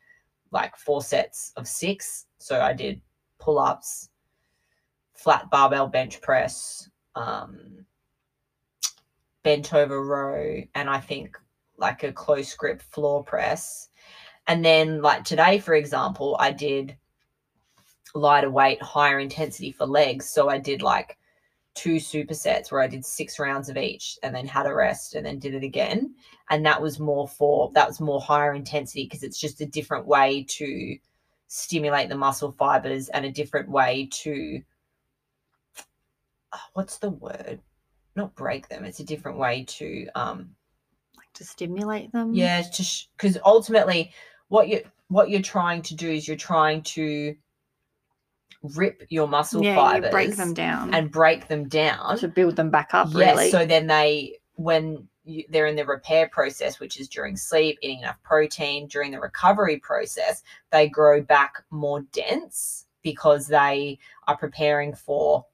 like 0.51 0.77
four 0.77 1.03
sets 1.03 1.53
of 1.57 1.67
six. 1.67 2.27
So 2.39 2.61
I 2.61 2.75
did 2.75 3.01
pull 3.39 3.59
ups, 3.59 4.11
flat 5.15 5.49
barbell 5.49 5.89
bench 5.89 6.21
press, 6.21 6.91
um, 7.15 7.87
bent 9.43 9.73
over 9.73 10.05
row, 10.05 10.63
and 10.75 10.91
I 10.91 11.01
think 11.01 11.41
like 11.79 12.03
a 12.03 12.13
close 12.13 12.55
grip 12.55 12.83
floor 12.83 13.25
press. 13.25 13.89
And 14.47 14.63
then 14.63 15.01
like 15.01 15.25
today, 15.25 15.59
for 15.59 15.75
example, 15.75 16.37
I 16.39 16.53
did 16.53 16.99
lighter 18.14 18.50
weight, 18.50 18.83
higher 18.83 19.19
intensity 19.19 19.73
for 19.73 19.87
legs. 19.87 20.28
So 20.31 20.49
I 20.49 20.59
did 20.59 20.83
like 20.83 21.19
two 21.75 21.97
supersets 21.97 22.71
where 22.71 22.83
I 22.83 22.87
did 22.87 23.04
six 23.04 23.38
rounds 23.38 23.69
of 23.69 23.76
each 23.78 24.19
and 24.23 24.35
then 24.35 24.47
had 24.47 24.66
a 24.66 24.75
rest 24.75 25.14
and 25.14 25.25
then 25.25 25.38
did 25.38 25.54
it 25.54 25.64
again. 25.64 26.14
And 26.50 26.66
that 26.66 26.81
was 26.83 27.00
more 27.00 27.26
for 27.26 27.71
that 27.75 27.88
was 27.88 28.00
more 28.00 28.21
higher 28.21 28.52
intensity 28.54 29.04
because 29.04 29.23
it's 29.23 29.40
just 29.40 29.61
a 29.61 29.66
different 29.66 30.07
way 30.07 30.45
to 30.50 30.97
stimulate 31.47 32.09
the 32.09 32.16
muscle 32.16 32.52
fibers 32.52 33.09
and 33.11 33.25
a 33.25 33.31
different 33.31 33.71
way 33.71 34.09
to 34.12 34.62
oh, 36.54 36.59
what's 36.75 36.99
the 36.99 37.11
word? 37.11 37.61
Not 38.16 38.35
break 38.35 38.69
them. 38.69 38.85
It's 38.85 39.00
a 39.00 39.04
different 39.04 39.38
way 39.38 39.64
to 39.64 40.07
um 40.14 40.50
Like 41.16 41.33
to 41.35 41.45
stimulate 41.45 42.12
them. 42.12 42.35
yeah 42.35 42.62
to 42.62 42.85
because 43.16 43.38
ultimately 43.45 44.12
what 44.49 44.69
you 44.69 44.83
what 45.09 45.31
you're 45.31 45.42
trying 45.42 45.81
to 45.83 45.95
do 45.95 46.11
is 46.11 46.26
you're 46.28 46.37
trying 46.37 46.83
to 46.83 47.35
rip 48.63 49.03
your 49.09 49.27
muscle 49.29 49.63
yeah, 49.65 49.75
fibers 49.77 50.05
you 50.07 50.11
break 50.11 50.37
them 50.37 50.55
down 50.55 50.93
and 50.95 51.11
break 51.11 51.49
them 51.49 51.69
down 51.69 52.19
to 52.19 52.29
build 52.29 52.57
them 52.57 52.71
back 52.71 52.91
up. 52.95 53.09
yes 53.13 53.37
really. 53.37 53.51
so 53.51 53.65
then 53.67 53.87
they 53.87 54.39
when 54.55 55.07
you, 55.25 55.45
they're 55.51 55.67
in 55.67 55.77
the 55.77 55.85
repair 55.85 56.29
process 56.29 56.81
which 56.81 56.99
is 56.99 57.09
during 57.09 57.37
sleep 57.37 57.79
eating 57.83 58.01
enough 58.01 58.21
protein 58.23 58.87
during 58.89 59.11
the 59.11 59.21
recovery 59.21 59.79
process 59.79 60.43
they 60.71 60.89
grow 60.89 61.21
back 61.23 61.63
more 61.71 62.01
dense 62.13 62.87
because 63.03 63.47
they 63.47 63.99
are 64.27 64.37
preparing 64.37 64.95
for 64.95 65.45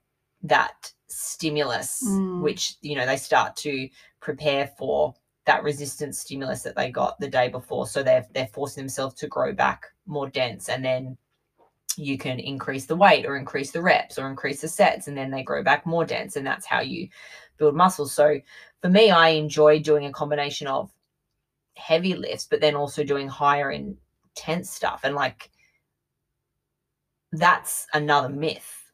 that 0.43 0.91
stimulus 1.07 2.03
Mm. 2.05 2.41
which 2.41 2.75
you 2.81 2.95
know 2.95 3.05
they 3.05 3.17
start 3.17 3.55
to 3.57 3.89
prepare 4.21 4.67
for 4.77 5.13
that 5.45 5.63
resistance 5.63 6.19
stimulus 6.19 6.61
that 6.63 6.75
they 6.75 6.91
got 6.91 7.19
the 7.19 7.27
day 7.27 7.49
before 7.49 7.87
so 7.87 8.03
they're 8.03 8.25
they're 8.33 8.47
forcing 8.53 8.83
themselves 8.83 9.15
to 9.15 9.27
grow 9.27 9.51
back 9.53 9.87
more 10.05 10.29
dense 10.29 10.69
and 10.69 10.85
then 10.85 11.17
you 11.99 12.17
can 12.17 12.39
increase 12.39 12.85
the 12.85 12.95
weight 12.95 13.25
or 13.25 13.35
increase 13.35 13.71
the 13.71 13.81
reps 13.81 14.17
or 14.17 14.29
increase 14.29 14.61
the 14.61 14.67
sets 14.67 15.07
and 15.07 15.17
then 15.17 15.31
they 15.31 15.43
grow 15.43 15.63
back 15.63 15.85
more 15.85 16.05
dense 16.05 16.35
and 16.35 16.45
that's 16.45 16.65
how 16.65 16.79
you 16.81 17.07
build 17.57 17.75
muscles 17.75 18.13
so 18.13 18.39
for 18.81 18.89
me 18.89 19.09
i 19.11 19.29
enjoy 19.29 19.79
doing 19.79 20.05
a 20.05 20.11
combination 20.11 20.67
of 20.67 20.91
heavy 21.75 22.13
lifts 22.13 22.47
but 22.49 22.61
then 22.61 22.75
also 22.75 23.03
doing 23.03 23.27
higher 23.27 23.71
intense 23.71 24.69
stuff 24.69 25.01
and 25.03 25.15
like 25.15 25.49
that's 27.31 27.85
another 27.93 28.29
myth 28.29 28.91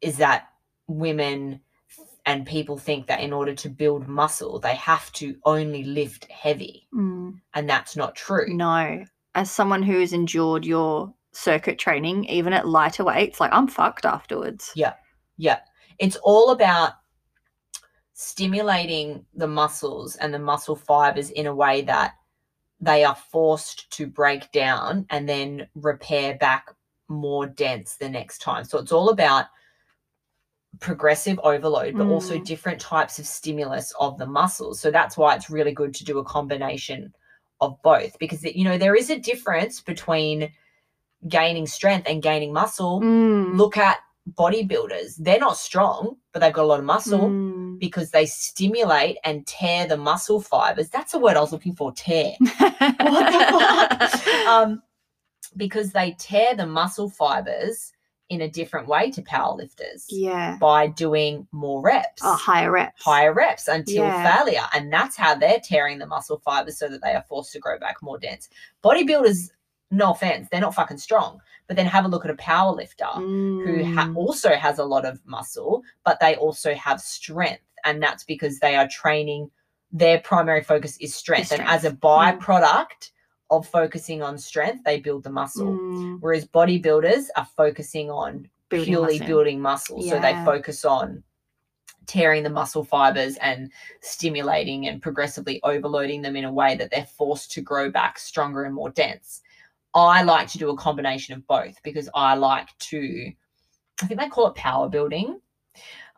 is 0.00 0.18
that 0.18 0.48
women 0.86 1.60
and 2.26 2.46
people 2.46 2.76
think 2.76 3.06
that 3.06 3.20
in 3.20 3.32
order 3.32 3.54
to 3.54 3.68
build 3.68 4.06
muscle 4.06 4.58
they 4.58 4.74
have 4.74 5.10
to 5.12 5.36
only 5.44 5.84
lift 5.84 6.24
heavy 6.30 6.88
Mm, 6.94 7.40
and 7.54 7.68
that's 7.68 7.96
not 7.96 8.14
true. 8.14 8.54
No, 8.54 9.04
as 9.34 9.50
someone 9.50 9.82
who's 9.82 10.12
endured 10.12 10.64
your 10.64 11.12
circuit 11.32 11.78
training, 11.78 12.24
even 12.24 12.52
at 12.52 12.66
lighter 12.66 13.04
weights, 13.04 13.40
like 13.40 13.52
I'm 13.52 13.68
fucked 13.68 14.04
afterwards. 14.04 14.72
Yeah. 14.74 14.94
Yeah. 15.36 15.60
It's 15.98 16.16
all 16.22 16.50
about 16.50 16.92
stimulating 18.14 19.24
the 19.34 19.46
muscles 19.46 20.16
and 20.16 20.32
the 20.34 20.38
muscle 20.38 20.76
fibers 20.76 21.30
in 21.30 21.46
a 21.46 21.54
way 21.54 21.82
that 21.82 22.14
they 22.80 23.04
are 23.04 23.14
forced 23.14 23.90
to 23.92 24.06
break 24.06 24.50
down 24.52 25.06
and 25.10 25.28
then 25.28 25.68
repair 25.74 26.36
back 26.36 26.68
more 27.08 27.46
dense 27.46 27.96
the 27.96 28.08
next 28.08 28.38
time. 28.38 28.64
So 28.64 28.78
it's 28.78 28.92
all 28.92 29.10
about 29.10 29.46
progressive 30.80 31.40
overload, 31.42 31.96
but 31.96 32.06
also 32.06 32.34
Mm. 32.34 32.44
different 32.44 32.80
types 32.80 33.18
of 33.18 33.26
stimulus 33.26 33.92
of 33.98 34.18
the 34.18 34.26
muscles. 34.26 34.78
So 34.80 34.90
that's 34.90 35.16
why 35.16 35.34
it's 35.34 35.50
really 35.50 35.72
good 35.72 35.94
to 35.94 36.04
do 36.04 36.18
a 36.18 36.24
combination 36.24 37.12
of 37.60 37.80
both 37.82 38.16
because 38.20 38.44
you 38.44 38.62
know 38.62 38.78
there 38.78 38.94
is 38.94 39.10
a 39.10 39.18
difference 39.18 39.80
between 39.80 40.52
gaining 41.26 41.66
strength 41.66 42.06
and 42.08 42.22
gaining 42.22 42.52
muscle 42.52 43.00
Mm, 43.00 43.56
look 43.56 43.76
at 43.76 43.98
bodybuilders. 44.34 45.16
They're 45.18 45.38
not 45.38 45.56
strong, 45.56 46.16
but 46.32 46.40
they've 46.40 46.52
got 46.52 46.64
a 46.64 46.66
lot 46.66 46.78
of 46.78 46.84
muscle 46.84 47.30
mm. 47.30 47.78
because 47.78 48.10
they 48.10 48.26
stimulate 48.26 49.16
and 49.24 49.46
tear 49.46 49.86
the 49.86 49.96
muscle 49.96 50.40
fibers. 50.40 50.90
That's 50.90 51.12
the 51.12 51.18
word 51.18 51.36
I 51.36 51.40
was 51.40 51.52
looking 51.52 51.74
for, 51.74 51.92
tear. 51.92 52.34
the 52.40 54.10
fuck? 54.20 54.26
um, 54.46 54.82
because 55.56 55.92
they 55.92 56.14
tear 56.18 56.54
the 56.54 56.66
muscle 56.66 57.08
fibers 57.08 57.92
in 58.28 58.42
a 58.42 58.48
different 58.48 58.86
way 58.86 59.10
to 59.10 59.22
powerlifters 59.22 60.04
yeah. 60.10 60.58
by 60.60 60.86
doing 60.86 61.46
more 61.50 61.80
reps. 61.80 62.20
Oh, 62.22 62.34
higher 62.36 62.70
reps. 62.70 63.02
Higher 63.02 63.32
reps 63.32 63.68
until 63.68 64.04
Yeah. 64.04 64.36
failure. 64.36 64.64
And 64.74 64.92
that's 64.92 65.16
how 65.16 65.34
they're 65.34 65.60
tearing 65.64 65.98
the 65.98 66.06
muscle 66.06 66.38
fibers 66.44 66.78
so 66.78 66.88
that 66.88 67.00
they 67.02 67.14
are 67.14 67.24
forced 67.26 67.52
to 67.52 67.58
grow 67.58 67.78
back 67.78 68.02
more 68.02 68.18
dense. 68.18 68.50
Bodybuilders, 68.84 69.50
no 69.90 70.12
offense, 70.12 70.48
they're 70.50 70.60
not 70.60 70.74
fucking 70.74 70.98
strong. 70.98 71.40
But 71.66 71.76
then 71.76 71.86
have 71.86 72.04
a 72.04 72.08
look 72.08 72.24
at 72.24 72.30
a 72.30 72.36
power 72.36 72.72
lifter 72.74 73.04
who 73.14 73.84
ha- 73.84 74.08
Mm, 74.08 74.16
also 74.16 74.50
has 74.50 74.78
a 74.78 74.84
lot 74.84 75.04
of 75.04 75.20
muscle, 75.26 75.82
but 76.04 76.18
they 76.20 76.36
also 76.36 76.74
have 76.74 77.00
strength. 77.00 77.62
And 77.84 78.02
that's 78.02 78.24
because 78.24 78.58
they 78.58 78.76
are 78.76 78.88
training, 78.88 79.50
their 79.92 80.20
primary 80.20 80.62
focus 80.62 80.96
is 80.98 81.14
strength. 81.14 81.52
And 81.52 81.62
as 81.62 81.84
a 81.84 81.88
strength. 81.88 82.00
Mm. 82.02 82.38
byproduct 82.40 83.10
of 83.50 83.66
focusing 83.66 84.22
on 84.22 84.36
strength, 84.38 84.84
they 84.84 85.00
build 85.00 85.22
the 85.24 85.30
muscle. 85.30 85.72
mm, 85.72 86.18
Whereas 86.20 86.46
bodybuilders 86.46 87.26
are 87.36 87.46
focusing 87.56 88.10
on 88.10 88.48
building 88.68 88.86
purely 88.92 89.14
muscle. 89.18 89.26
building 89.26 89.60
muscle. 89.60 90.02
So 90.02 90.20
they 90.20 90.34
focus 90.44 90.84
on 90.84 91.22
tearing 92.06 92.42
the 92.42 92.50
muscle 92.50 92.84
fibers 92.84 93.36
and 93.36 93.70
stimulating 94.00 94.88
and 94.88 95.00
progressively 95.02 95.60
overloading 95.62 96.22
them 96.22 96.36
in 96.36 96.44
a 96.44 96.52
way 96.52 96.74
that 96.76 96.90
they're 96.90 97.04
forced 97.06 97.52
to 97.52 97.60
grow 97.60 97.90
back 97.90 98.18
stronger 98.18 98.64
and 98.64 98.74
more 98.74 98.90
dense. 98.90 99.42
I 100.06 100.22
like 100.22 100.48
to 100.48 100.58
do 100.58 100.70
a 100.70 100.76
combination 100.76 101.34
of 101.34 101.46
both 101.46 101.82
because 101.82 102.08
I 102.14 102.34
like 102.34 102.68
to, 102.78 103.32
I 104.02 104.06
think 104.06 104.20
they 104.20 104.28
call 104.28 104.48
it 104.48 104.54
power 104.54 104.88
building. 104.88 105.40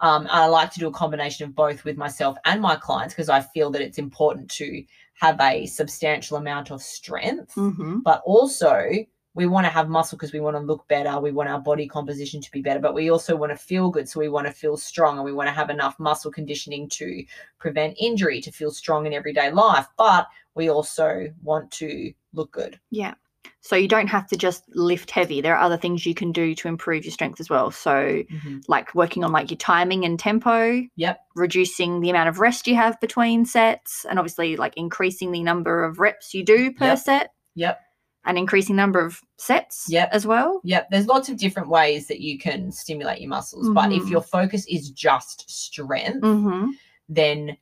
Um, 0.01 0.27
I 0.31 0.47
like 0.47 0.71
to 0.73 0.79
do 0.81 0.89
a 0.89 0.93
combination 0.93 1.47
of 1.47 1.55
both 1.55 1.85
with 1.85 1.97
myself 1.97 2.37
and 2.45 2.61
my 2.61 2.77
clients 2.77 3.15
because 3.15 3.29
I 3.29 3.41
feel 3.41 3.71
that 3.71 3.83
it's 3.83 3.99
important 3.99 4.51
to 4.53 4.83
have 5.15 5.39
a 5.41 5.67
substantial 5.67 6.39
amount 6.39 6.71
of 6.71 6.81
strength 6.83 7.55
Mhm. 7.55 8.03
but 8.03 8.23
also 8.25 8.89
we 9.35 9.47
want 9.47 9.65
to 9.65 9.71
have 9.71 9.89
muscle 9.89 10.17
because 10.19 10.33
we 10.33 10.41
want 10.41 10.57
to 10.57 10.61
look 10.61 10.89
better. 10.89 11.21
We 11.21 11.31
want 11.31 11.49
our 11.49 11.61
body 11.61 11.87
composition 11.87 12.41
to 12.41 12.51
be 12.51 12.63
better, 12.63 12.81
but 12.81 12.95
we 12.95 13.11
also 13.11 13.37
want 13.37 13.51
to 13.51 13.57
feel 13.57 13.89
good. 13.89 14.09
So 14.09 14.19
we 14.19 14.29
want 14.29 14.49
to 14.49 14.53
feel 14.53 14.77
strong 14.77 15.17
and 15.17 15.25
we 15.25 15.33
want 15.33 15.47
to 15.47 15.53
have 15.53 15.71
enough 15.71 16.01
muscle 16.01 16.33
conditioning 16.33 16.89
to 16.89 17.25
prevent 17.59 17.97
injury, 18.01 18.41
to 18.41 18.51
feel 18.51 18.73
strong 18.73 19.07
in 19.07 19.13
everyday 19.13 19.53
life. 19.53 19.87
But 19.97 20.27
we 20.57 20.69
also 20.69 21.33
want 21.45 21.71
to 21.73 22.13
look 22.33 22.51
good. 22.51 22.81
Yeah. 22.91 23.15
So 23.63 23.77
you 23.77 23.89
don't 23.89 24.07
have 24.09 24.27
to 24.29 24.37
just 24.37 24.65
lift 24.75 25.11
heavy. 25.11 25.41
There 25.41 25.55
are 25.55 25.63
other 25.63 25.77
things 25.77 26.07
you 26.07 26.15
can 26.15 26.33
do 26.33 26.55
to 26.55 26.69
improve 26.69 27.05
your 27.05 27.13
strength 27.13 27.41
as 27.41 27.51
well. 27.51 27.71
So 27.71 28.23
like 28.69 28.95
working 28.95 29.23
on 29.23 29.33
like 29.33 29.51
your 29.51 29.59
timing 29.59 30.05
and 30.05 30.19
tempo, 30.19 30.83
Yep. 30.97 31.21
reducing 31.37 32.01
the 32.01 32.11
amount 32.11 32.29
of 32.31 32.39
rest 32.41 32.67
you 32.67 32.75
have 32.77 32.99
between 33.01 33.45
sets, 33.45 34.05
and 34.09 34.19
obviously 34.19 34.57
like 34.57 34.77
increasing 34.77 35.31
the 35.31 35.43
number 35.43 35.85
of 35.85 35.99
reps 36.01 36.33
you 36.35 36.43
do 36.43 36.73
per 36.73 36.87
Yep. 36.87 36.99
set 36.99 37.31
Yep. 37.55 37.81
and 38.25 38.39
increasing 38.39 38.77
number 38.77 39.05
of 39.05 39.21
sets 39.39 39.87
Yep. 39.89 40.09
as 40.13 40.27
well. 40.27 40.61
Yep. 40.65 40.89
There's 40.91 41.07
lots 41.07 41.29
of 41.29 41.37
different 41.37 41.69
ways 41.69 42.09
that 42.09 42.21
you 42.21 42.39
can 42.39 42.73
stimulate 42.73 43.21
your 43.21 43.29
muscles. 43.31 43.69
But 43.71 43.93
if 43.93 44.05
Mhm. 44.05 44.11
your 44.11 44.23
focus 44.23 44.67
is 44.69 44.91
just 44.91 45.51
strength, 45.51 46.23
Mm-hmm. 46.23 46.71
then 47.09 47.57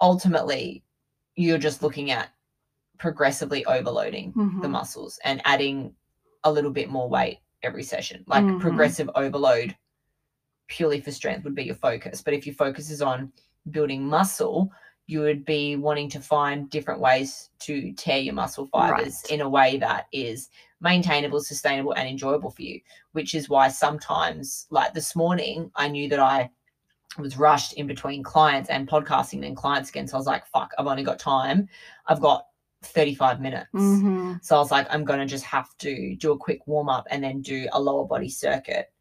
ultimately 0.00 0.82
you're 1.36 1.58
just 1.58 1.82
looking 1.82 2.10
at 2.10 2.30
progressively 3.06 3.64
overloading 3.66 4.32
the 4.62 4.68
Mhm. 4.68 4.70
muscles 4.70 5.18
and 5.24 5.42
adding 5.44 5.92
a 6.44 6.52
little 6.52 6.70
bit 6.70 6.88
more 6.88 7.08
weight 7.08 7.40
every 7.64 7.82
session. 7.82 8.24
Like 8.28 8.44
Mhm. 8.44 8.60
progressive 8.60 9.10
overload 9.16 9.76
purely 10.68 11.00
for 11.00 11.10
strength 11.10 11.42
would 11.42 11.56
be 11.56 11.64
your 11.64 11.74
focus. 11.74 12.22
But 12.22 12.32
if 12.32 12.46
your 12.46 12.54
focus 12.54 12.90
is 12.90 13.02
on 13.02 13.32
building 13.72 14.06
muscle, 14.06 14.70
you 15.08 15.18
would 15.20 15.44
be 15.44 15.74
wanting 15.74 16.08
to 16.10 16.20
find 16.20 16.70
different 16.70 17.00
ways 17.00 17.50
to 17.58 17.92
tear 17.94 18.20
your 18.20 18.34
muscle 18.34 18.68
fibers 18.68 19.20
Right. 19.24 19.30
in 19.32 19.40
a 19.40 19.48
way 19.48 19.78
that 19.78 20.06
is 20.12 20.48
maintainable, 20.80 21.40
sustainable, 21.40 21.94
and 21.94 22.08
enjoyable 22.08 22.50
for 22.50 22.62
you. 22.62 22.80
Which 23.10 23.34
is 23.34 23.48
why 23.48 23.66
sometimes, 23.66 24.68
like 24.70 24.94
this 24.94 25.16
morning, 25.16 25.72
I 25.74 25.88
knew 25.88 26.08
that 26.08 26.20
I 26.20 26.50
was 27.18 27.36
rushed 27.36 27.72
in 27.72 27.88
between 27.88 28.22
clients 28.22 28.70
and 28.70 28.88
podcasting 28.88 29.44
and 29.44 29.56
clients 29.56 29.90
again. 29.90 30.06
So 30.06 30.16
I 30.16 30.18
was 30.18 30.28
like, 30.28 30.46
fuck, 30.46 30.70
I've 30.78 30.86
only 30.86 31.02
got 31.02 31.18
time. 31.18 31.68
I've 32.06 32.20
got 32.20 32.46
35 32.82 33.40
minutes. 33.40 33.68
Mm-hmm. 33.74 34.34
So 34.42 34.56
I 34.56 34.58
was 34.58 34.70
like, 34.70 34.86
I'm 34.90 35.04
going 35.04 35.20
to 35.20 35.26
just 35.26 35.44
have 35.44 35.76
to 35.78 36.14
do 36.16 36.32
a 36.32 36.38
quick 36.38 36.66
warm 36.66 36.88
up 36.88 37.06
and 37.10 37.22
then 37.22 37.40
do 37.42 37.68
a 37.72 37.80
lower 37.80 38.04
body 38.06 38.28
circuit. 38.28 38.92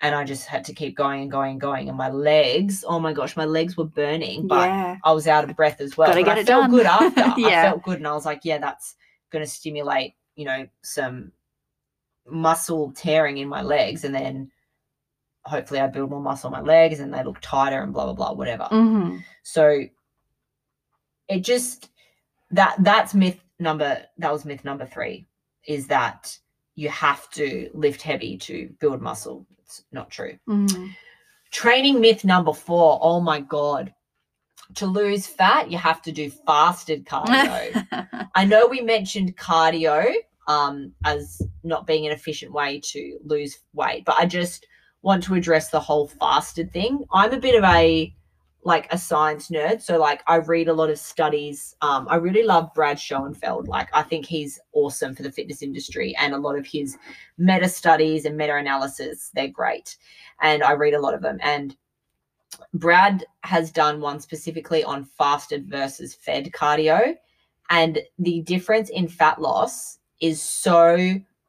And 0.00 0.14
I 0.14 0.24
just 0.24 0.46
had 0.46 0.64
to 0.66 0.74
keep 0.74 0.96
going 0.96 1.22
and 1.22 1.30
going 1.30 1.52
and 1.52 1.60
going. 1.60 1.88
And 1.88 1.98
my 1.98 2.08
legs, 2.10 2.84
oh 2.86 3.00
my 3.00 3.12
gosh, 3.12 3.36
my 3.36 3.44
legs 3.44 3.76
were 3.76 3.84
burning, 3.84 4.46
but 4.46 4.68
Yeah. 4.68 4.96
I 5.04 5.12
was 5.12 5.26
out 5.26 5.48
of 5.48 5.56
breath 5.56 5.80
as 5.80 5.96
well. 5.96 6.08
Gotta 6.08 6.24
but 6.24 6.36
I 6.36 6.40
it 6.40 6.46
felt 6.46 6.62
done. 6.62 6.70
good 6.70 6.86
after. 6.86 7.20
I 7.20 7.34
Yeah. 7.36 7.62
felt 7.70 7.82
good. 7.82 7.98
And 7.98 8.06
I 8.06 8.12
was 8.14 8.24
like, 8.24 8.40
yeah, 8.44 8.58
that's 8.58 8.94
going 9.30 9.44
to 9.44 9.50
stimulate, 9.50 10.14
you 10.36 10.44
know, 10.44 10.68
some 10.82 11.32
muscle 12.26 12.92
tearing 12.92 13.38
in 13.38 13.48
my 13.48 13.62
legs. 13.62 14.04
And 14.04 14.14
then 14.14 14.50
hopefully 15.44 15.80
I 15.80 15.88
build 15.88 16.10
more 16.10 16.20
muscle 16.20 16.54
on 16.54 16.64
my 16.64 16.66
legs 16.72 17.00
and 17.00 17.12
they 17.12 17.24
look 17.24 17.38
tighter 17.40 17.82
and 17.82 17.92
blah, 17.92 18.04
blah, 18.04 18.14
blah, 18.14 18.32
whatever. 18.34 18.64
Mm-hmm. 18.70 19.16
So 19.42 19.80
it 21.28 21.40
just 21.40 21.90
that 22.50 22.76
that's 22.80 23.14
myth 23.14 23.40
number 23.58 24.02
that 24.18 24.32
was 24.32 24.44
myth 24.44 24.64
number 24.64 24.86
three 24.86 25.26
is 25.66 25.86
that 25.88 26.38
you 26.74 26.88
have 26.88 27.28
to 27.30 27.68
lift 27.74 28.02
heavy 28.02 28.38
to 28.38 28.70
build 28.78 29.02
muscle. 29.02 29.46
It's 29.58 29.82
not 29.92 30.10
true. 30.10 30.38
Mm. 30.48 30.94
Training 31.50 32.00
myth 32.00 32.24
number 32.24 32.52
four. 32.52 32.98
Oh 33.02 33.20
my 33.20 33.40
God. 33.40 33.92
To 34.76 34.86
lose 34.86 35.26
fat, 35.26 35.70
you 35.70 35.78
have 35.78 36.02
to 36.02 36.12
do 36.12 36.30
fasted 36.30 37.04
cardio. 37.04 38.28
I 38.34 38.44
know 38.44 38.66
we 38.66 38.80
mentioned 38.80 39.36
cardio 39.36 40.14
um, 40.46 40.92
as 41.04 41.42
not 41.64 41.86
being 41.86 42.06
an 42.06 42.12
efficient 42.12 42.52
way 42.52 42.80
to 42.84 43.18
lose 43.24 43.58
weight, 43.72 44.04
but 44.04 44.16
I 44.16 44.26
just 44.26 44.66
want 45.02 45.22
to 45.24 45.34
address 45.34 45.70
the 45.70 45.80
whole 45.80 46.08
fasted 46.08 46.72
thing. 46.72 47.04
I'm 47.12 47.32
a 47.32 47.40
bit 47.40 47.56
of 47.56 47.64
a 47.64 48.14
like 48.68 48.86
a 48.92 48.98
science 48.98 49.48
nerd, 49.48 49.80
so 49.82 49.98
like 49.98 50.22
I 50.26 50.36
read 50.36 50.68
a 50.68 50.72
lot 50.80 50.90
of 50.90 50.98
studies. 50.98 51.74
Um, 51.80 52.06
I 52.08 52.16
really 52.16 52.44
love 52.44 52.72
Brad 52.74 52.98
Schoenfeld. 53.00 53.66
Like 53.66 53.88
I 53.94 54.02
think 54.02 54.26
he's 54.26 54.60
awesome 54.72 55.14
for 55.14 55.22
the 55.24 55.32
fitness 55.32 55.62
industry, 55.62 56.14
and 56.20 56.34
a 56.34 56.38
lot 56.46 56.58
of 56.58 56.66
his 56.66 56.96
meta 57.38 57.68
studies 57.68 58.24
and 58.26 58.36
meta 58.36 58.54
analysis 58.56 59.30
they're 59.34 59.48
great, 59.48 59.96
and 60.40 60.62
I 60.62 60.72
read 60.72 60.94
a 60.94 61.00
lot 61.00 61.14
of 61.14 61.22
them. 61.22 61.38
And 61.42 61.76
Brad 62.74 63.24
has 63.42 63.70
done 63.72 64.00
one 64.00 64.20
specifically 64.20 64.84
on 64.84 65.04
fasted 65.04 65.68
versus 65.68 66.14
fed 66.14 66.52
cardio, 66.52 67.14
and 67.70 67.98
the 68.18 68.42
difference 68.42 68.90
in 68.90 69.08
fat 69.08 69.40
loss 69.40 69.98
is 70.20 70.42
so 70.42 70.96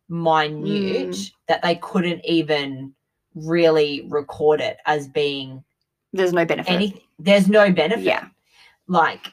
minute 0.09 1.09
Mm. 1.09 1.31
that 1.47 1.61
they 1.61 1.75
couldn't 1.75 2.21
even 2.25 2.93
really 3.35 4.07
record 4.09 4.59
it 4.59 4.77
as 4.85 5.07
being 5.07 5.63
There's 6.13 6.33
no 6.33 6.45
benefit. 6.45 6.71
any 6.71 7.05
there's 7.19 7.47
no 7.47 7.71
benefit 7.71 8.03
Yeah. 8.03 8.27
like 8.87 9.31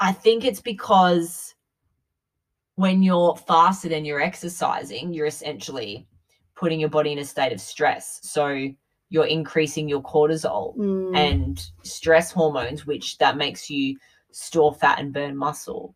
i 0.00 0.12
think 0.12 0.44
it's 0.44 0.60
because 0.60 1.54
when 2.76 3.02
you're 3.02 3.36
fasted 3.36 3.92
and 3.92 4.06
you're 4.06 4.20
exercising 4.20 5.12
you're 5.12 5.26
essentially 5.26 6.06
putting 6.56 6.80
your 6.80 6.88
body 6.88 7.12
in 7.12 7.18
a 7.18 7.24
state 7.24 7.52
of 7.52 7.60
stress 7.60 8.20
so 8.22 8.68
you're 9.10 9.26
increasing 9.26 9.88
your 9.88 10.02
cortisol 10.02 10.76
Mm. 10.76 11.16
and 11.16 11.66
stress 11.82 12.32
hormones 12.32 12.86
which 12.86 13.18
that 13.18 13.36
makes 13.36 13.68
you 13.70 13.98
store 14.32 14.74
fat 14.74 14.98
and 14.98 15.12
burn 15.12 15.36
muscle 15.36 15.94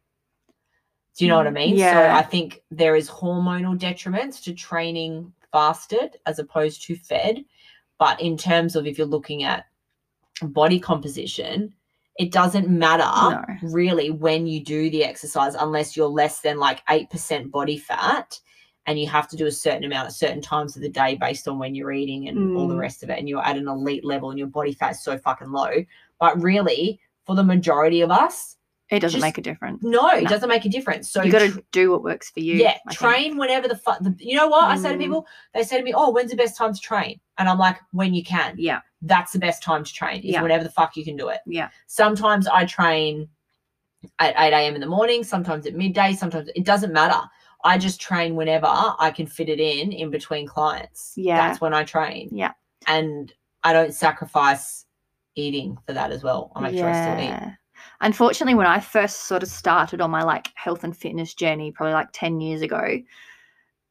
do 1.17 1.25
you 1.25 1.31
know 1.31 1.37
what 1.37 1.47
i 1.47 1.51
mean 1.51 1.77
Yeah. 1.77 1.93
so 1.93 2.19
i 2.19 2.23
think 2.23 2.63
there 2.71 2.97
is 2.97 3.09
hormonal 3.09 3.79
detriments 3.79 4.43
to 4.45 4.53
training 4.55 5.33
fasted 5.53 6.19
as 6.27 6.39
opposed 6.39 6.83
to 6.85 6.95
fed 6.97 7.45
but 7.99 8.21
in 8.21 8.37
terms 8.37 8.77
of 8.77 8.87
if 8.87 8.97
you're 8.99 9.07
looking 9.07 9.43
at 9.45 9.67
body 10.43 10.79
composition 10.79 11.73
it 12.19 12.33
doesn't 12.33 12.69
matter 12.69 13.05
No. 13.05 13.45
really 13.63 14.11
when 14.11 14.47
you 14.47 14.63
do 14.65 14.91
the 14.91 15.05
exercise 15.05 15.55
unless 15.55 15.97
you're 15.97 16.09
less 16.09 16.41
than 16.41 16.59
like 16.59 16.85
8% 16.87 17.51
body 17.51 17.79
fat 17.79 18.39
and 18.87 18.99
you 18.99 19.07
have 19.09 19.29
to 19.29 19.37
do 19.37 19.47
a 19.47 19.53
certain 19.53 19.85
amount 19.85 20.07
at 20.07 20.13
certain 20.15 20.41
times 20.41 20.75
of 20.75 20.83
the 20.83 20.89
day 20.89 21.17
based 21.21 21.47
on 21.49 21.59
when 21.59 21.75
you're 21.75 21.93
eating 21.93 22.29
and 22.29 22.57
all 22.57 22.69
the 22.69 22.75
Mm. 22.75 22.81
rest 22.81 23.03
of 23.03 23.11
it 23.11 23.19
and 23.19 23.29
you're 23.29 23.45
at 23.45 23.57
an 23.57 23.69
elite 23.69 24.05
level 24.05 24.31
and 24.31 24.39
your 24.39 24.49
body 24.49 24.73
fat 24.73 24.93
is 24.93 25.03
so 25.03 25.19
fucking 25.19 25.51
low 25.51 25.71
but 26.21 26.41
really 26.43 27.01
for 27.25 27.35
the 27.37 27.45
majority 27.45 28.01
of 28.01 28.11
us 28.11 28.57
it 28.91 29.01
doesn't 29.01 29.19
just- 29.21 29.23
make 29.29 29.39
a 29.39 29.43
difference. 29.43 29.83
no 29.83 30.09
it 30.11 30.25
No. 30.25 30.31
doesn't 30.31 30.49
make 30.49 30.65
a 30.65 30.69
difference 30.69 31.11
so 31.11 31.23
you 31.23 31.31
got 31.33 31.41
to 31.41 31.51
tr- 31.51 31.59
do 31.73 31.91
what 31.91 32.03
works 32.03 32.31
for 32.31 32.41
you. 32.41 32.55
yeah 32.55 32.71
I 32.87 32.91
think. 32.91 32.99
train 32.99 33.37
whenever 33.37 33.69
the 33.69 33.77
fuck 33.77 33.99
you 34.19 34.37
know 34.37 34.49
what 34.49 34.65
i 34.65 34.77
say 34.77 34.91
to 34.93 34.97
Mm. 34.97 35.01
people 35.01 35.27
they 35.55 35.63
say 35.63 35.77
to 35.79 35.85
me 35.85 35.93
oh 35.95 36.11
when's 36.11 36.31
the 36.31 36.37
best 36.37 36.57
time 36.57 36.73
to 36.73 36.81
train 36.81 37.21
and 37.39 37.49
i'm 37.49 37.59
like 37.59 37.77
when 37.93 38.15
you 38.15 38.23
can 38.25 38.55
Yeah. 38.57 38.81
that's 39.03 39.33
the 39.33 39.39
best 39.39 39.63
time 39.63 39.85
to 39.85 39.93
train 39.93 40.19
is 40.23 40.33
Yeah. 40.33 40.43
whenever 40.43 40.65
the 40.65 40.71
fuck 40.71 40.97
you 40.97 41.05
can 41.05 41.17
do 41.17 41.29
it 41.29 41.41
Yeah. 41.47 41.69
sometimes 41.87 42.47
i 42.49 42.65
train 42.65 43.29
at 44.21 44.35
8 44.39 44.53
a.m 44.55 44.75
in 44.75 44.81
the 44.81 44.87
morning 44.87 45.23
sometimes 45.25 45.67
at 45.67 45.75
midday 45.75 46.13
sometimes 46.15 46.49
it 46.55 46.65
doesn't 46.65 46.93
matter 46.93 47.21
i 47.65 47.77
just 47.77 48.01
train 48.01 48.37
whenever 48.37 48.69
i 48.99 49.11
can 49.11 49.27
fit 49.27 49.49
it 49.49 49.59
in 49.61 49.93
in 49.93 50.11
between 50.11 50.47
clients 50.47 51.13
Yeah. 51.17 51.37
that's 51.37 51.61
when 51.61 51.75
i 51.75 51.83
train 51.85 52.29
Yeah. 52.33 52.53
and 52.87 53.33
i 53.65 53.73
don't 53.73 53.93
sacrifice 53.93 54.87
eating 55.35 55.77
for 55.87 55.93
that 55.93 56.11
as 56.13 56.23
well 56.23 56.53
i 56.57 56.61
make 56.61 56.77
sure 56.77 56.89
i 56.89 56.93
still 57.03 57.25
eat 57.25 57.53
Unfortunately, 58.01 58.55
when 58.55 58.67
I 58.67 58.81
first 58.81 59.27
sort 59.27 59.43
of 59.43 59.49
started 59.49 60.01
on 60.01 60.11
my 60.11 60.23
like 60.23 60.53
health 60.55 60.85
and 60.85 60.97
fitness 60.97 61.35
journey, 61.35 61.73
probably 61.73 61.95
like 61.95 62.09
10 62.13 62.41
years 62.41 62.63
ago, 62.63 63.01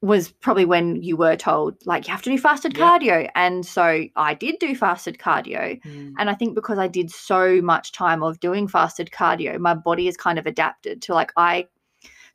was 0.02 0.30
probably 0.30 0.63
when 0.63 1.02
you 1.02 1.17
were 1.17 1.36
told 1.36 1.76
like 1.86 2.08
you 2.08 2.12
have 2.12 2.22
to 2.22 2.30
do 2.30 2.38
fasted 2.38 2.78
Yeah. 2.78 2.98
cardio. 3.00 3.30
And 3.36 3.65
so 3.65 4.06
I 4.15 4.34
did 4.36 4.60
do 4.60 4.76
fasted 4.76 5.17
cardio. 5.17 5.82
Mm. 5.82 6.13
And 6.20 6.30
I 6.30 6.36
think 6.36 6.54
because 6.56 6.78
I 6.78 6.88
did 6.88 7.10
so 7.12 7.62
much 7.62 7.91
time 7.91 8.22
of 8.24 8.39
doing 8.39 8.67
fasted 8.67 9.10
cardio, 9.12 9.60
my 9.60 9.74
body 9.74 10.08
is 10.08 10.15
kind 10.15 10.38
of 10.38 10.46
adapted 10.46 11.02
to 11.04 11.13
like 11.13 11.32
I 11.36 11.67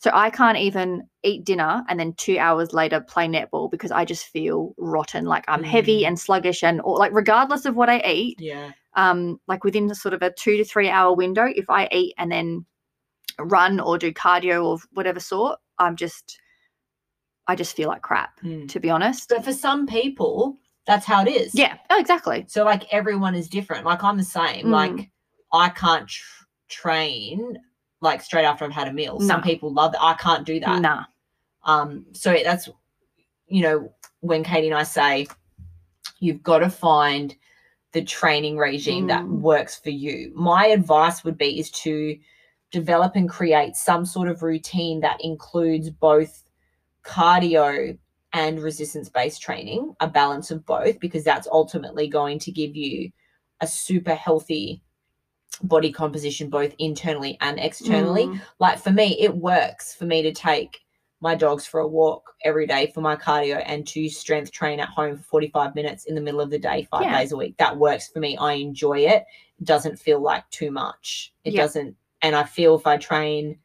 so 0.00 0.10
I 0.12 0.30
can't 0.30 0.58
even 0.58 1.04
eat 1.22 1.44
dinner 1.44 1.84
and 1.88 2.00
then 2.00 2.14
two 2.14 2.36
hours 2.36 2.72
later 2.72 3.00
play 3.00 3.28
netball 3.28 3.70
because 3.70 3.92
I 3.92 4.04
just 4.04 4.26
feel 4.26 4.74
rotten. 4.76 5.24
Like 5.26 5.44
I'm 5.46 5.62
heavy 5.62 6.02
Mm. 6.02 6.08
and 6.08 6.18
sluggish 6.18 6.64
and 6.64 6.80
or 6.82 6.98
like 6.98 7.12
regardless 7.14 7.64
of 7.64 7.76
what 7.76 7.88
I 7.88 8.00
eat, 8.00 8.38
yeah 8.40 8.72
um, 8.94 9.40
like 9.48 9.64
within 9.64 9.86
the 9.86 9.94
sort 9.94 10.14
of 10.14 10.22
a 10.22 10.32
two 10.32 10.56
to 10.56 10.64
three 10.64 10.88
hour 10.88 11.14
window, 11.14 11.46
if 11.46 11.68
I 11.70 11.88
eat 11.92 12.14
and 12.18 12.30
then 12.30 12.66
run 13.38 13.80
or 13.80 13.98
do 13.98 14.12
cardio 14.12 14.64
or 14.64 14.78
whatever 14.92 15.20
sort, 15.20 15.58
I'm 15.78 15.96
just 15.96 16.38
I 17.48 17.56
just 17.56 17.74
feel 17.76 17.88
like 17.88 18.02
crap, 18.02 18.40
Mm. 18.42 18.68
to 18.68 18.78
be 18.80 18.90
honest. 18.90 19.28
but 19.28 19.44
for 19.44 19.52
some 19.52 19.86
people 19.86 20.58
that's 20.86 21.06
how 21.06 21.22
it 21.22 21.28
is 21.28 21.54
Yeah, 21.54 21.76
oh, 21.90 22.00
exactly. 22.00 22.44
So 22.48 22.64
like 22.64 22.92
everyone 22.92 23.34
is 23.36 23.48
different. 23.48 23.84
Like 23.86 24.02
I'm 24.02 24.16
the 24.16 24.24
same. 24.24 24.66
Mm. 24.66 24.70
Like 24.70 25.10
I 25.52 25.68
can't 25.68 26.08
tr- 26.08 26.44
train 26.68 27.58
like 28.00 28.20
straight 28.20 28.44
after 28.44 28.64
I've 28.64 28.72
had 28.72 28.88
a 28.88 28.92
meal. 28.92 29.20
Some 29.20 29.42
people 29.42 29.72
love 29.72 29.92
that. 29.92 30.02
I 30.02 30.14
can't 30.14 30.44
do 30.44 30.58
that. 30.60 30.80
Nah. 30.80 31.04
Um 31.64 32.06
so 32.12 32.36
that's 32.44 32.68
you 33.46 33.62
know 33.62 33.92
when 34.20 34.42
Caity 34.44 34.66
and 34.66 34.74
I 34.74 34.82
say 34.84 35.26
you've 36.20 36.42
got 36.42 36.58
to 36.60 36.70
find 36.70 37.34
the 37.92 38.02
training 38.02 38.56
regime 38.56 39.06
that 39.06 39.22
Mm. 39.22 39.40
works 39.40 39.78
for 39.78 39.90
you. 39.90 40.32
My 40.34 40.66
advice 40.66 41.24
would 41.24 41.36
be 41.36 41.58
is 41.58 41.70
to 41.70 42.18
develop 42.70 43.16
and 43.16 43.28
create 43.28 43.76
some 43.76 44.06
sort 44.06 44.28
of 44.28 44.42
routine 44.42 45.00
that 45.00 45.20
includes 45.22 45.90
both 45.90 46.42
cardio 47.04 47.96
and 48.32 48.62
resistance 48.62 49.08
based 49.10 49.42
training, 49.42 49.94
a 50.00 50.08
balance 50.08 50.50
of 50.50 50.64
both, 50.64 50.98
because 51.00 51.22
that's 51.22 51.48
ultimately 51.52 52.08
going 52.08 52.38
to 52.38 52.50
give 52.50 52.74
you 52.74 53.10
a 53.60 53.66
super 53.66 54.14
healthy 54.14 54.82
body 55.62 55.92
composition, 55.92 56.48
both 56.48 56.74
internally 56.78 57.36
and 57.42 57.60
externally. 57.60 58.26
Mm. 58.26 58.40
Like 58.58 58.78
for 58.78 58.90
me, 58.90 59.20
it 59.20 59.36
works 59.36 59.94
for 59.94 60.06
me 60.06 60.22
to 60.22 60.32
take 60.32 60.80
my 61.22 61.36
dogs 61.36 61.64
for 61.64 61.80
a 61.80 61.86
walk 61.86 62.34
every 62.44 62.66
day 62.66 62.90
for 62.92 63.00
my 63.00 63.14
cardio 63.14 63.62
and 63.64 63.86
to 63.86 64.08
strength 64.08 64.50
train 64.50 64.80
at 64.80 64.88
home 64.88 65.16
for 65.16 65.22
45 65.22 65.74
minutes 65.76 66.06
in 66.06 66.16
the 66.16 66.20
middle 66.20 66.40
of 66.40 66.50
the 66.50 66.58
day, 66.58 66.86
five 66.90 67.02
Yeah. 67.02 67.16
days 67.16 67.30
a 67.30 67.36
week. 67.36 67.56
That 67.58 67.78
works 67.78 68.08
for 68.08 68.18
me. 68.18 68.36
I 68.36 68.54
enjoy 68.54 68.98
it. 68.98 69.24
It 69.60 69.64
doesn't 69.64 70.00
feel 70.00 70.20
like 70.20 70.48
too 70.50 70.72
much. 70.72 71.32
It 71.44 71.52
Yeah. 71.52 71.62
doesn't, 71.62 71.96
and 72.22 72.34
I 72.34 72.42
feel 72.42 72.74
if 72.74 72.88
I 72.88 72.96
train, 72.96 73.56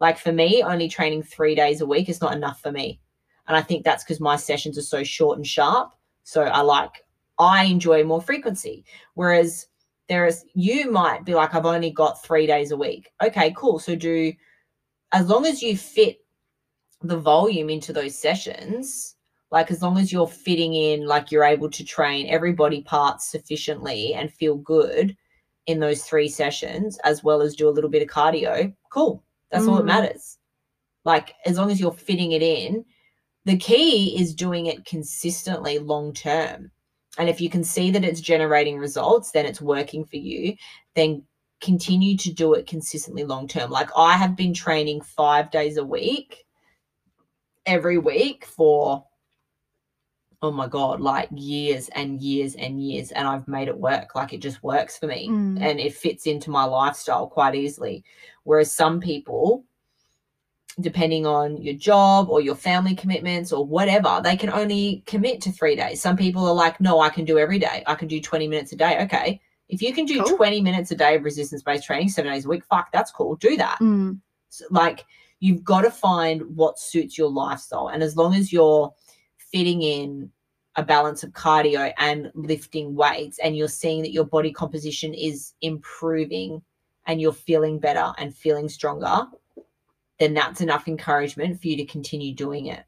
like 0.00 0.18
for 0.18 0.32
me, 0.32 0.64
only 0.64 0.88
training 0.88 1.22
three 1.22 1.54
days 1.54 1.80
a 1.80 1.86
week 1.86 2.08
is 2.08 2.20
not 2.20 2.34
enough 2.34 2.60
for 2.60 2.72
me. 2.72 3.00
And 3.46 3.56
I 3.56 3.62
think 3.62 3.84
that's 3.84 4.02
because 4.02 4.18
my 4.18 4.34
sessions 4.34 4.76
are 4.76 4.82
so 4.82 5.04
short 5.04 5.38
and 5.38 5.46
sharp. 5.46 5.92
So 6.24 6.42
I 6.42 6.62
like, 6.62 7.04
I 7.38 7.64
enjoy 7.64 8.02
more 8.02 8.22
frequency. 8.22 8.84
Whereas 9.14 9.68
there 10.08 10.26
is, 10.26 10.44
you 10.54 10.90
might 10.90 11.24
be 11.24 11.34
like, 11.34 11.54
I've 11.54 11.64
only 11.64 11.90
got 11.90 12.24
three 12.24 12.48
days 12.48 12.72
a 12.72 12.76
week. 12.76 13.12
Okay, 13.22 13.54
cool. 13.56 13.78
So 13.78 13.94
do, 13.94 14.32
as 15.12 15.28
long 15.28 15.46
as 15.46 15.62
you 15.62 15.76
fit 15.76 16.23
the 17.04 17.18
volume 17.18 17.70
into 17.70 17.92
those 17.92 18.18
sessions, 18.18 19.16
like 19.50 19.70
as 19.70 19.82
long 19.82 19.98
as 19.98 20.12
you're 20.12 20.26
fitting 20.26 20.74
in, 20.74 21.06
like 21.06 21.30
you're 21.30 21.44
able 21.44 21.70
to 21.70 21.84
train 21.84 22.26
every 22.28 22.52
body 22.52 22.82
part 22.82 23.22
sufficiently 23.22 24.14
and 24.14 24.32
feel 24.32 24.56
good 24.56 25.16
in 25.66 25.78
those 25.80 26.02
three 26.04 26.28
sessions, 26.28 26.98
as 27.04 27.22
well 27.22 27.40
as 27.40 27.54
do 27.54 27.68
a 27.68 27.70
little 27.76 27.90
bit 27.90 28.02
of 28.02 28.08
cardio, 28.08 28.74
cool. 28.90 29.22
That's 29.50 29.66
all 29.66 29.76
that 29.76 29.84
Mm. 29.84 29.86
matters. 29.86 30.38
Like 31.04 31.34
as 31.46 31.56
long 31.58 31.70
as 31.70 31.78
you're 31.78 31.92
fitting 31.92 32.32
it 32.32 32.42
in, 32.42 32.84
the 33.44 33.56
key 33.58 34.18
is 34.18 34.34
doing 34.34 34.66
it 34.66 34.84
consistently 34.86 35.78
long 35.78 36.12
term. 36.14 36.70
And 37.18 37.28
if 37.28 37.40
you 37.40 37.48
can 37.48 37.62
see 37.62 37.90
that 37.92 38.04
it's 38.04 38.20
generating 38.20 38.78
results, 38.78 39.30
then 39.30 39.46
it's 39.46 39.60
working 39.60 40.04
for 40.04 40.16
you, 40.16 40.56
then 40.94 41.22
continue 41.60 42.16
to 42.16 42.32
do 42.32 42.54
it 42.54 42.66
consistently 42.66 43.24
long 43.24 43.46
term. 43.46 43.70
Like 43.70 43.90
I 43.96 44.16
have 44.16 44.34
been 44.34 44.52
training 44.52 45.02
five 45.02 45.50
days 45.50 45.76
a 45.76 45.84
week, 45.84 46.44
every 47.66 47.98
week 47.98 48.44
for, 48.44 49.04
oh 50.42 50.50
my 50.50 50.66
God, 50.68 51.00
like 51.00 51.28
years 51.34 51.88
and 51.90 52.20
years 52.20 52.54
and 52.54 52.82
years. 52.82 53.10
And 53.12 53.26
I've 53.26 53.48
made 53.48 53.68
it 53.68 53.78
work. 53.78 54.14
Like 54.14 54.32
it 54.32 54.40
just 54.40 54.62
works 54.62 54.98
for 54.98 55.06
me 55.06 55.28
Mm. 55.28 55.60
and 55.62 55.80
it 55.80 55.94
fits 55.94 56.26
into 56.26 56.50
my 56.50 56.64
lifestyle 56.64 57.26
quite 57.26 57.54
easily. 57.54 58.04
Whereas 58.44 58.70
some 58.70 59.00
people, 59.00 59.64
depending 60.80 61.24
on 61.24 61.56
your 61.62 61.74
job 61.74 62.28
or 62.28 62.40
your 62.40 62.56
family 62.56 62.94
commitments 62.94 63.52
or 63.52 63.64
whatever, 63.64 64.20
they 64.22 64.36
can 64.36 64.50
only 64.50 65.02
commit 65.06 65.40
to 65.42 65.52
three 65.52 65.76
days. 65.76 66.00
Some 66.02 66.16
people 66.16 66.44
are 66.46 66.54
like, 66.54 66.80
no, 66.80 67.00
I 67.00 67.08
can 67.10 67.24
do 67.24 67.38
every 67.38 67.58
day. 67.58 67.82
I 67.86 67.94
can 67.94 68.08
do 68.08 68.20
20 68.20 68.48
minutes 68.48 68.72
a 68.72 68.76
day. 68.76 69.02
Okay. 69.04 69.40
If 69.68 69.80
you 69.80 69.94
can 69.94 70.04
do 70.04 70.22
Cool. 70.22 70.36
20 70.36 70.60
minutes 70.60 70.90
a 70.90 70.96
day 70.96 71.14
of 71.16 71.24
resistance 71.24 71.62
based 71.62 71.84
training 71.84 72.08
seven 72.10 72.32
days 72.32 72.44
a 72.44 72.48
week, 72.48 72.64
fuck, 72.66 72.92
that's 72.92 73.10
cool. 73.10 73.36
Do 73.36 73.56
that. 73.56 73.78
Mm. 73.80 74.18
So, 74.50 74.66
like, 74.70 75.04
You've 75.44 75.62
got 75.62 75.82
to 75.82 75.90
find 75.90 76.40
what 76.56 76.78
suits 76.78 77.18
your 77.18 77.28
lifestyle. 77.28 77.88
And 77.88 78.02
as 78.02 78.16
long 78.16 78.34
as 78.34 78.50
you're 78.50 78.90
fitting 79.36 79.82
in 79.82 80.30
a 80.76 80.82
balance 80.82 81.22
of 81.22 81.32
cardio 81.32 81.92
and 81.98 82.30
lifting 82.34 82.94
weights 82.94 83.38
and 83.40 83.54
you're 83.54 83.68
seeing 83.68 84.00
that 84.00 84.12
your 84.12 84.24
body 84.24 84.50
composition 84.50 85.12
is 85.12 85.52
improving 85.60 86.62
and 87.06 87.20
you're 87.20 87.30
feeling 87.30 87.78
better 87.78 88.14
and 88.16 88.34
feeling 88.34 88.70
stronger, 88.70 89.26
then 90.18 90.32
that's 90.32 90.62
enough 90.62 90.88
encouragement 90.88 91.60
for 91.60 91.68
you 91.68 91.76
to 91.76 91.84
continue 91.84 92.34
doing 92.34 92.68
it. 92.68 92.86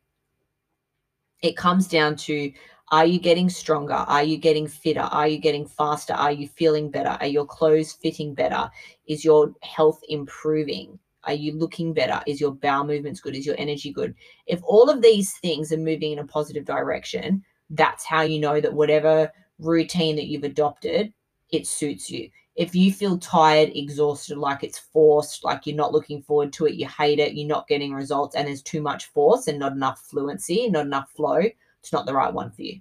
It 1.43 1.59
comes 1.59 1.87
down 1.87 2.17
to 2.17 2.51
are 2.91 3.05
you 3.05 3.19
getting 3.21 3.51
stronger? 3.51 3.93
Are 3.93 4.25
you 4.25 4.39
getting 4.39 4.67
fitter? 4.67 5.01
Are 5.01 5.29
you 5.29 5.37
getting 5.37 5.67
faster? 5.67 6.15
Are 6.15 6.33
you 6.33 6.49
feeling 6.49 6.91
better? 6.91 7.19
Are 7.21 7.27
your 7.27 7.45
clothes 7.45 7.93
fitting 7.93 8.33
better? 8.33 8.71
Is 9.07 9.27
your 9.27 9.53
health 9.63 10.01
improving? 10.09 10.99
Are 11.27 11.35
you 11.35 11.53
looking 11.53 11.93
better? 11.93 12.23
Is 12.27 12.41
your 12.41 12.53
bowel 12.53 12.85
movements 12.85 13.21
good? 13.21 13.35
Is 13.35 13.47
your 13.47 13.57
energy 13.59 13.93
good? 13.93 14.15
If 14.47 14.61
all 14.65 14.89
of 14.89 15.03
these 15.03 15.33
things 15.39 15.73
are 15.73 15.77
moving 15.77 16.13
in 16.13 16.21
a 16.21 16.27
positive 16.27 16.65
direction, 16.65 17.45
that's 17.71 18.05
how 18.05 18.23
you 18.23 18.39
know 18.39 18.61
that 18.61 18.73
whatever 18.73 19.31
routine 19.59 20.17
that 20.17 20.27
you've 20.27 20.45
adopted, 20.45 21.13
it 21.51 21.67
suits 21.67 22.11
you. 22.11 22.31
If 22.55 22.75
you 22.75 22.93
feel 22.93 23.19
tired, 23.19 23.71
exhausted, 23.75 24.39
like 24.39 24.65
it's 24.65 24.79
forced, 24.79 25.45
like 25.45 25.67
you're 25.67 25.77
not 25.77 25.93
looking 25.93 26.23
forward 26.23 26.53
to 26.55 26.67
it, 26.67 26.75
you 26.75 26.89
hate 26.89 27.19
it, 27.19 27.35
you're 27.35 27.47
not 27.47 27.69
getting 27.69 27.93
results, 27.93 28.35
and 28.35 28.49
there's 28.49 28.63
too 28.63 28.81
much 28.81 29.07
force 29.07 29.47
and 29.47 29.59
not 29.59 29.73
enough 29.73 30.01
fluency, 30.01 30.69
not 30.71 30.87
enough 30.87 31.11
flow, 31.11 31.43
it's 31.81 31.93
not 31.93 32.07
the 32.07 32.15
right 32.15 32.33
one 32.33 32.51
for 32.51 32.63
you. 32.63 32.81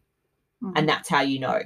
Mm-hmm. 0.64 0.72
And 0.78 0.88
that's 0.88 1.10
how 1.10 1.22
you 1.22 1.40
know. 1.40 1.62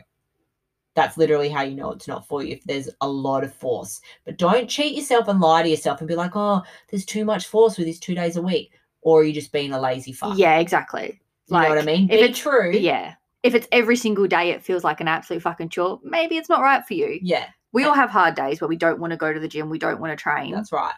That's 0.96 1.18
literally 1.18 1.50
how 1.50 1.62
you 1.62 1.76
know 1.76 1.92
it's 1.92 2.08
not 2.08 2.28
for 2.28 2.44
you 2.44 2.54
if 2.54 2.64
there's 2.64 2.90
a 3.02 3.08
lot 3.08 3.44
of 3.44 3.54
force. 3.54 4.02
But 4.26 4.38
don't 4.38 4.70
cheat 4.70 4.96
yourself 4.96 5.28
and 5.28 5.40
lie 5.40 5.64
to 5.64 5.70
yourself 5.70 6.02
and 6.02 6.08
be 6.08 6.16
like, 6.16 6.36
oh, 6.36 6.64
there's 6.90 7.06
too 7.06 7.26
much 7.26 7.48
force 7.48 7.78
with 7.78 7.86
these 7.86 8.00
two 8.00 8.16
days 8.16 8.36
a 8.36 8.42
week. 8.42 8.74
Or 9.02 9.22
are 9.22 9.24
you 9.24 9.34
just 9.34 9.52
being 9.52 9.72
a 9.72 9.80
lazy 9.80 10.12
fuck? 10.12 10.38
Yeah, 10.38 10.60
exactly. 10.60 11.22
You 11.48 11.54
like, 11.54 11.70
know 11.70 11.76
what 11.76 11.82
I 11.82 11.86
mean? 11.86 12.08
Be 12.08 12.16
if 12.16 12.30
it's 12.30 12.40
true. 12.40 12.72
Yeah. 12.72 13.16
If 13.44 13.56
it's 13.56 13.68
every 13.72 13.96
single 13.96 14.28
day, 14.28 14.50
it 14.50 14.64
feels 14.64 14.84
like 14.84 15.00
an 15.00 15.08
absolute 15.08 15.42
fucking 15.42 15.70
chore. 15.70 16.00
Maybe 16.04 16.36
it's 16.38 16.50
not 16.50 16.62
right 16.62 16.86
for 16.86 16.94
you. 16.94 17.20
Yeah. 17.22 17.48
We 17.72 17.86
all 17.86 17.94
have 17.94 18.10
hard 18.10 18.36
days 18.36 18.60
where 18.60 18.68
we 18.68 18.76
don't 18.76 19.00
want 19.00 19.12
to 19.12 19.18
go 19.18 19.32
to 19.32 19.40
the 19.40 19.48
gym, 19.48 19.70
we 19.70 19.80
don't 19.80 20.02
want 20.02 20.12
to 20.12 20.22
train. 20.22 20.54
That's 20.54 20.72
right. 20.72 20.96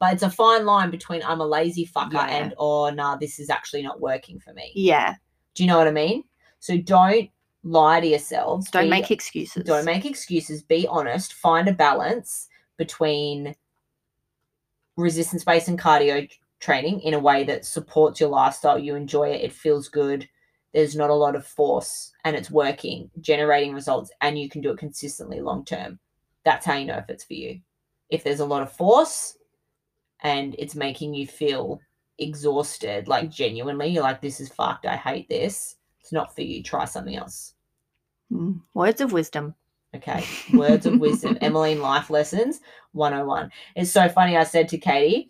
But 0.00 0.14
it's 0.14 0.22
a 0.22 0.30
fine 0.30 0.66
line 0.66 0.90
between 0.90 1.22
I'm 1.22 1.40
a 1.40 1.46
lazy 1.46 1.86
fucker 1.86 2.14
yeah. 2.14 2.26
and 2.26 2.54
oh 2.58 2.90
nah, 2.90 3.16
this 3.16 3.38
is 3.38 3.48
actually 3.48 3.82
not 3.82 4.00
working 4.00 4.38
for 4.38 4.52
me. 4.52 4.72
Yeah. 4.74 5.14
Do 5.54 5.62
you 5.62 5.68
know 5.68 5.78
what 5.78 5.88
I 5.88 5.92
mean? 5.92 6.24
So 6.58 6.76
don't 6.76 7.30
lie 7.66 8.00
to 8.00 8.06
yourselves. 8.06 8.70
Don't 8.70 8.84
be, 8.84 8.90
make 8.90 9.10
excuses. 9.10 9.64
Don't 9.64 9.84
make 9.84 10.06
excuses. 10.06 10.62
Be 10.62 10.86
honest. 10.88 11.34
Find 11.34 11.68
a 11.68 11.72
balance 11.72 12.48
between 12.76 13.54
resistance 14.96 15.44
based 15.44 15.68
and 15.68 15.78
cardio 15.78 16.28
training 16.60 17.00
in 17.00 17.14
a 17.14 17.18
way 17.18 17.44
that 17.44 17.64
supports 17.64 18.20
your 18.20 18.30
lifestyle. 18.30 18.78
You 18.78 18.94
enjoy 18.94 19.30
it, 19.30 19.42
it 19.42 19.52
feels 19.52 19.88
good. 19.88 20.28
There's 20.72 20.96
not 20.96 21.10
a 21.10 21.14
lot 21.14 21.34
of 21.34 21.46
force 21.46 22.12
and 22.24 22.36
it's 22.36 22.50
working, 22.50 23.10
generating 23.20 23.74
results, 23.74 24.10
and 24.20 24.38
you 24.38 24.48
can 24.48 24.60
do 24.60 24.70
it 24.70 24.78
consistently 24.78 25.40
long 25.40 25.64
term. 25.64 25.98
That's 26.44 26.66
how 26.66 26.76
you 26.76 26.86
know 26.86 26.98
if 26.98 27.10
it's 27.10 27.24
for 27.24 27.34
you. 27.34 27.60
If 28.10 28.22
there's 28.22 28.40
a 28.40 28.46
lot 28.46 28.62
of 28.62 28.72
force 28.72 29.36
and 30.20 30.54
it's 30.58 30.74
making 30.74 31.14
you 31.14 31.26
feel 31.26 31.80
exhausted, 32.18 33.08
like 33.08 33.30
genuinely, 33.30 33.88
you're 33.88 34.02
like, 34.02 34.20
this 34.20 34.40
is 34.40 34.48
fucked, 34.48 34.86
I 34.86 34.96
hate 34.96 35.28
this. 35.28 35.76
It's 36.00 36.12
not 36.12 36.34
for 36.34 36.42
you. 36.42 36.62
Try 36.62 36.84
something 36.84 37.16
else. 37.16 37.54
Mm, 38.32 38.60
words 38.74 39.00
of 39.00 39.12
wisdom. 39.12 39.54
Okay. 39.94 40.24
Words 40.52 40.86
of 40.86 40.98
wisdom. 40.98 41.38
Emmeline 41.40 41.80
Life 41.80 42.10
Lessons 42.10 42.60
101. 42.92 43.50
It's 43.76 43.90
so 43.90 44.08
funny. 44.08 44.36
I 44.36 44.44
said 44.44 44.68
to 44.68 44.78
Caity, 44.78 45.28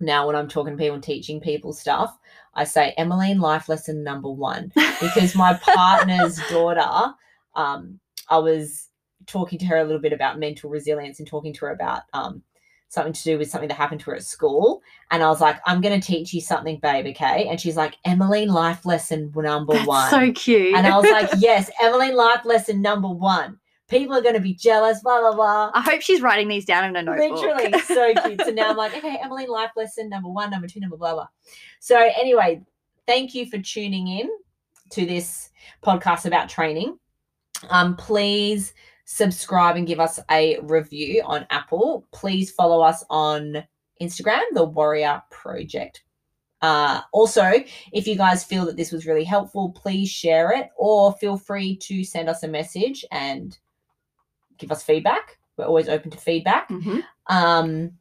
now 0.00 0.26
when 0.26 0.36
I'm 0.36 0.48
talking 0.48 0.74
to 0.74 0.78
people 0.78 0.94
and 0.94 1.02
teaching 1.02 1.40
people 1.40 1.72
stuff, 1.72 2.16
I 2.54 2.64
say 2.64 2.94
Emmeline 2.96 3.38
life 3.38 3.68
lesson 3.68 4.02
number 4.02 4.30
one 4.30 4.72
because 5.00 5.34
my 5.34 5.54
partner's 5.62 6.36
daughter, 6.48 7.14
um, 7.54 8.00
I 8.28 8.38
was 8.38 8.88
talking 9.26 9.58
to 9.58 9.66
her 9.66 9.78
a 9.78 9.84
little 9.84 10.00
bit 10.00 10.12
about 10.12 10.38
mental 10.38 10.70
resilience 10.70 11.18
and 11.18 11.28
talking 11.28 11.52
to 11.54 11.66
her 11.66 11.72
about 11.72 12.02
um, 12.12 12.42
something 12.88 13.12
to 13.12 13.22
do 13.24 13.38
with 13.38 13.50
something 13.50 13.68
that 13.68 13.74
happened 13.74 14.00
to 14.00 14.10
her 14.10 14.16
at 14.16 14.24
school. 14.24 14.82
And 15.10 15.22
I 15.22 15.28
was 15.28 15.40
like, 15.40 15.58
I'm 15.66 15.80
going 15.80 16.00
to 16.00 16.06
teach 16.06 16.32
you 16.32 16.40
something, 16.40 16.78
babe. 16.80 17.06
Okay. 17.08 17.48
And 17.48 17.60
she's 17.60 17.76
like, 17.76 17.96
Emmeline 18.04 18.48
life 18.48 18.86
lesson 18.86 19.32
number 19.34 19.74
That's 19.74 19.86
one. 19.86 20.10
So 20.10 20.32
cute. 20.32 20.74
And 20.74 20.86
I 20.86 20.96
was 20.96 21.10
like, 21.10 21.30
yes, 21.38 21.70
Emmeline 21.82 22.16
life 22.16 22.44
lesson 22.44 22.80
number 22.80 23.08
one 23.08 23.58
people 23.88 24.16
are 24.16 24.22
going 24.22 24.34
to 24.34 24.40
be 24.40 24.54
jealous, 24.54 25.00
blah, 25.00 25.20
blah, 25.20 25.34
blah. 25.34 25.70
I 25.74 25.80
hope 25.80 26.00
she's 26.00 26.20
writing 26.20 26.48
these 26.48 26.64
down 26.64 26.84
in 26.84 26.96
a 26.96 27.02
notebook. 27.02 27.40
Literally, 27.40 27.78
so 27.82 28.14
cute. 28.24 28.40
So 28.44 28.50
now 28.50 28.70
I'm 28.70 28.76
like, 28.76 28.96
okay, 28.96 29.18
Emily, 29.22 29.46
life 29.46 29.70
lesson 29.76 30.08
number 30.08 30.28
one, 30.28 30.50
number 30.50 30.66
two, 30.66 30.80
number 30.80 30.96
blah, 30.96 31.14
blah. 31.14 31.28
So 31.80 31.96
anyway, 31.96 32.62
thank 33.06 33.34
you 33.34 33.46
for 33.46 33.58
tuning 33.58 34.08
in 34.08 34.28
to 34.90 35.06
this 35.06 35.50
podcast 35.84 36.26
about 36.26 36.48
training. 36.48 36.98
Um, 37.70 37.96
please 37.96 38.74
subscribe 39.06 39.76
and 39.76 39.86
give 39.86 40.00
us 40.00 40.20
a 40.30 40.58
review 40.60 41.22
on 41.24 41.46
Apple. 41.48 42.06
Please 42.12 42.50
follow 42.50 42.82
us 42.82 43.04
on 43.08 43.64
Instagram, 44.00 44.42
the 44.52 44.64
Warrior 44.64 45.22
Project 45.30 46.04
uh, 46.62 47.02
also, 47.12 47.52
if 47.92 48.06
you 48.06 48.16
guys 48.16 48.42
feel 48.44 48.64
that 48.66 48.76
this 48.76 48.90
was 48.90 49.06
really 49.06 49.24
helpful, 49.24 49.70
please 49.70 50.10
share 50.10 50.52
it 50.52 50.70
or 50.76 51.12
feel 51.14 51.36
free 51.36 51.76
to 51.76 52.02
send 52.02 52.28
us 52.28 52.42
a 52.42 52.48
message 52.48 53.04
and 53.10 53.58
give 54.58 54.72
us 54.72 54.82
feedback. 54.82 55.38
We're 55.56 55.66
always 55.66 55.88
open 55.88 56.10
to 56.10 56.18
feedback. 56.18 56.68
Mm-hmm. 56.68 57.00
Um, 57.28 57.92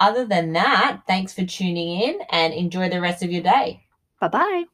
other 0.00 0.26
than 0.26 0.52
that, 0.52 1.00
thanks 1.06 1.32
for 1.32 1.44
tuning 1.44 2.00
in 2.00 2.18
and 2.30 2.52
enjoy 2.52 2.88
the 2.88 3.00
rest 3.00 3.22
of 3.22 3.30
your 3.30 3.42
day. 3.42 3.82
Bye 4.20 4.28
bye. 4.28 4.64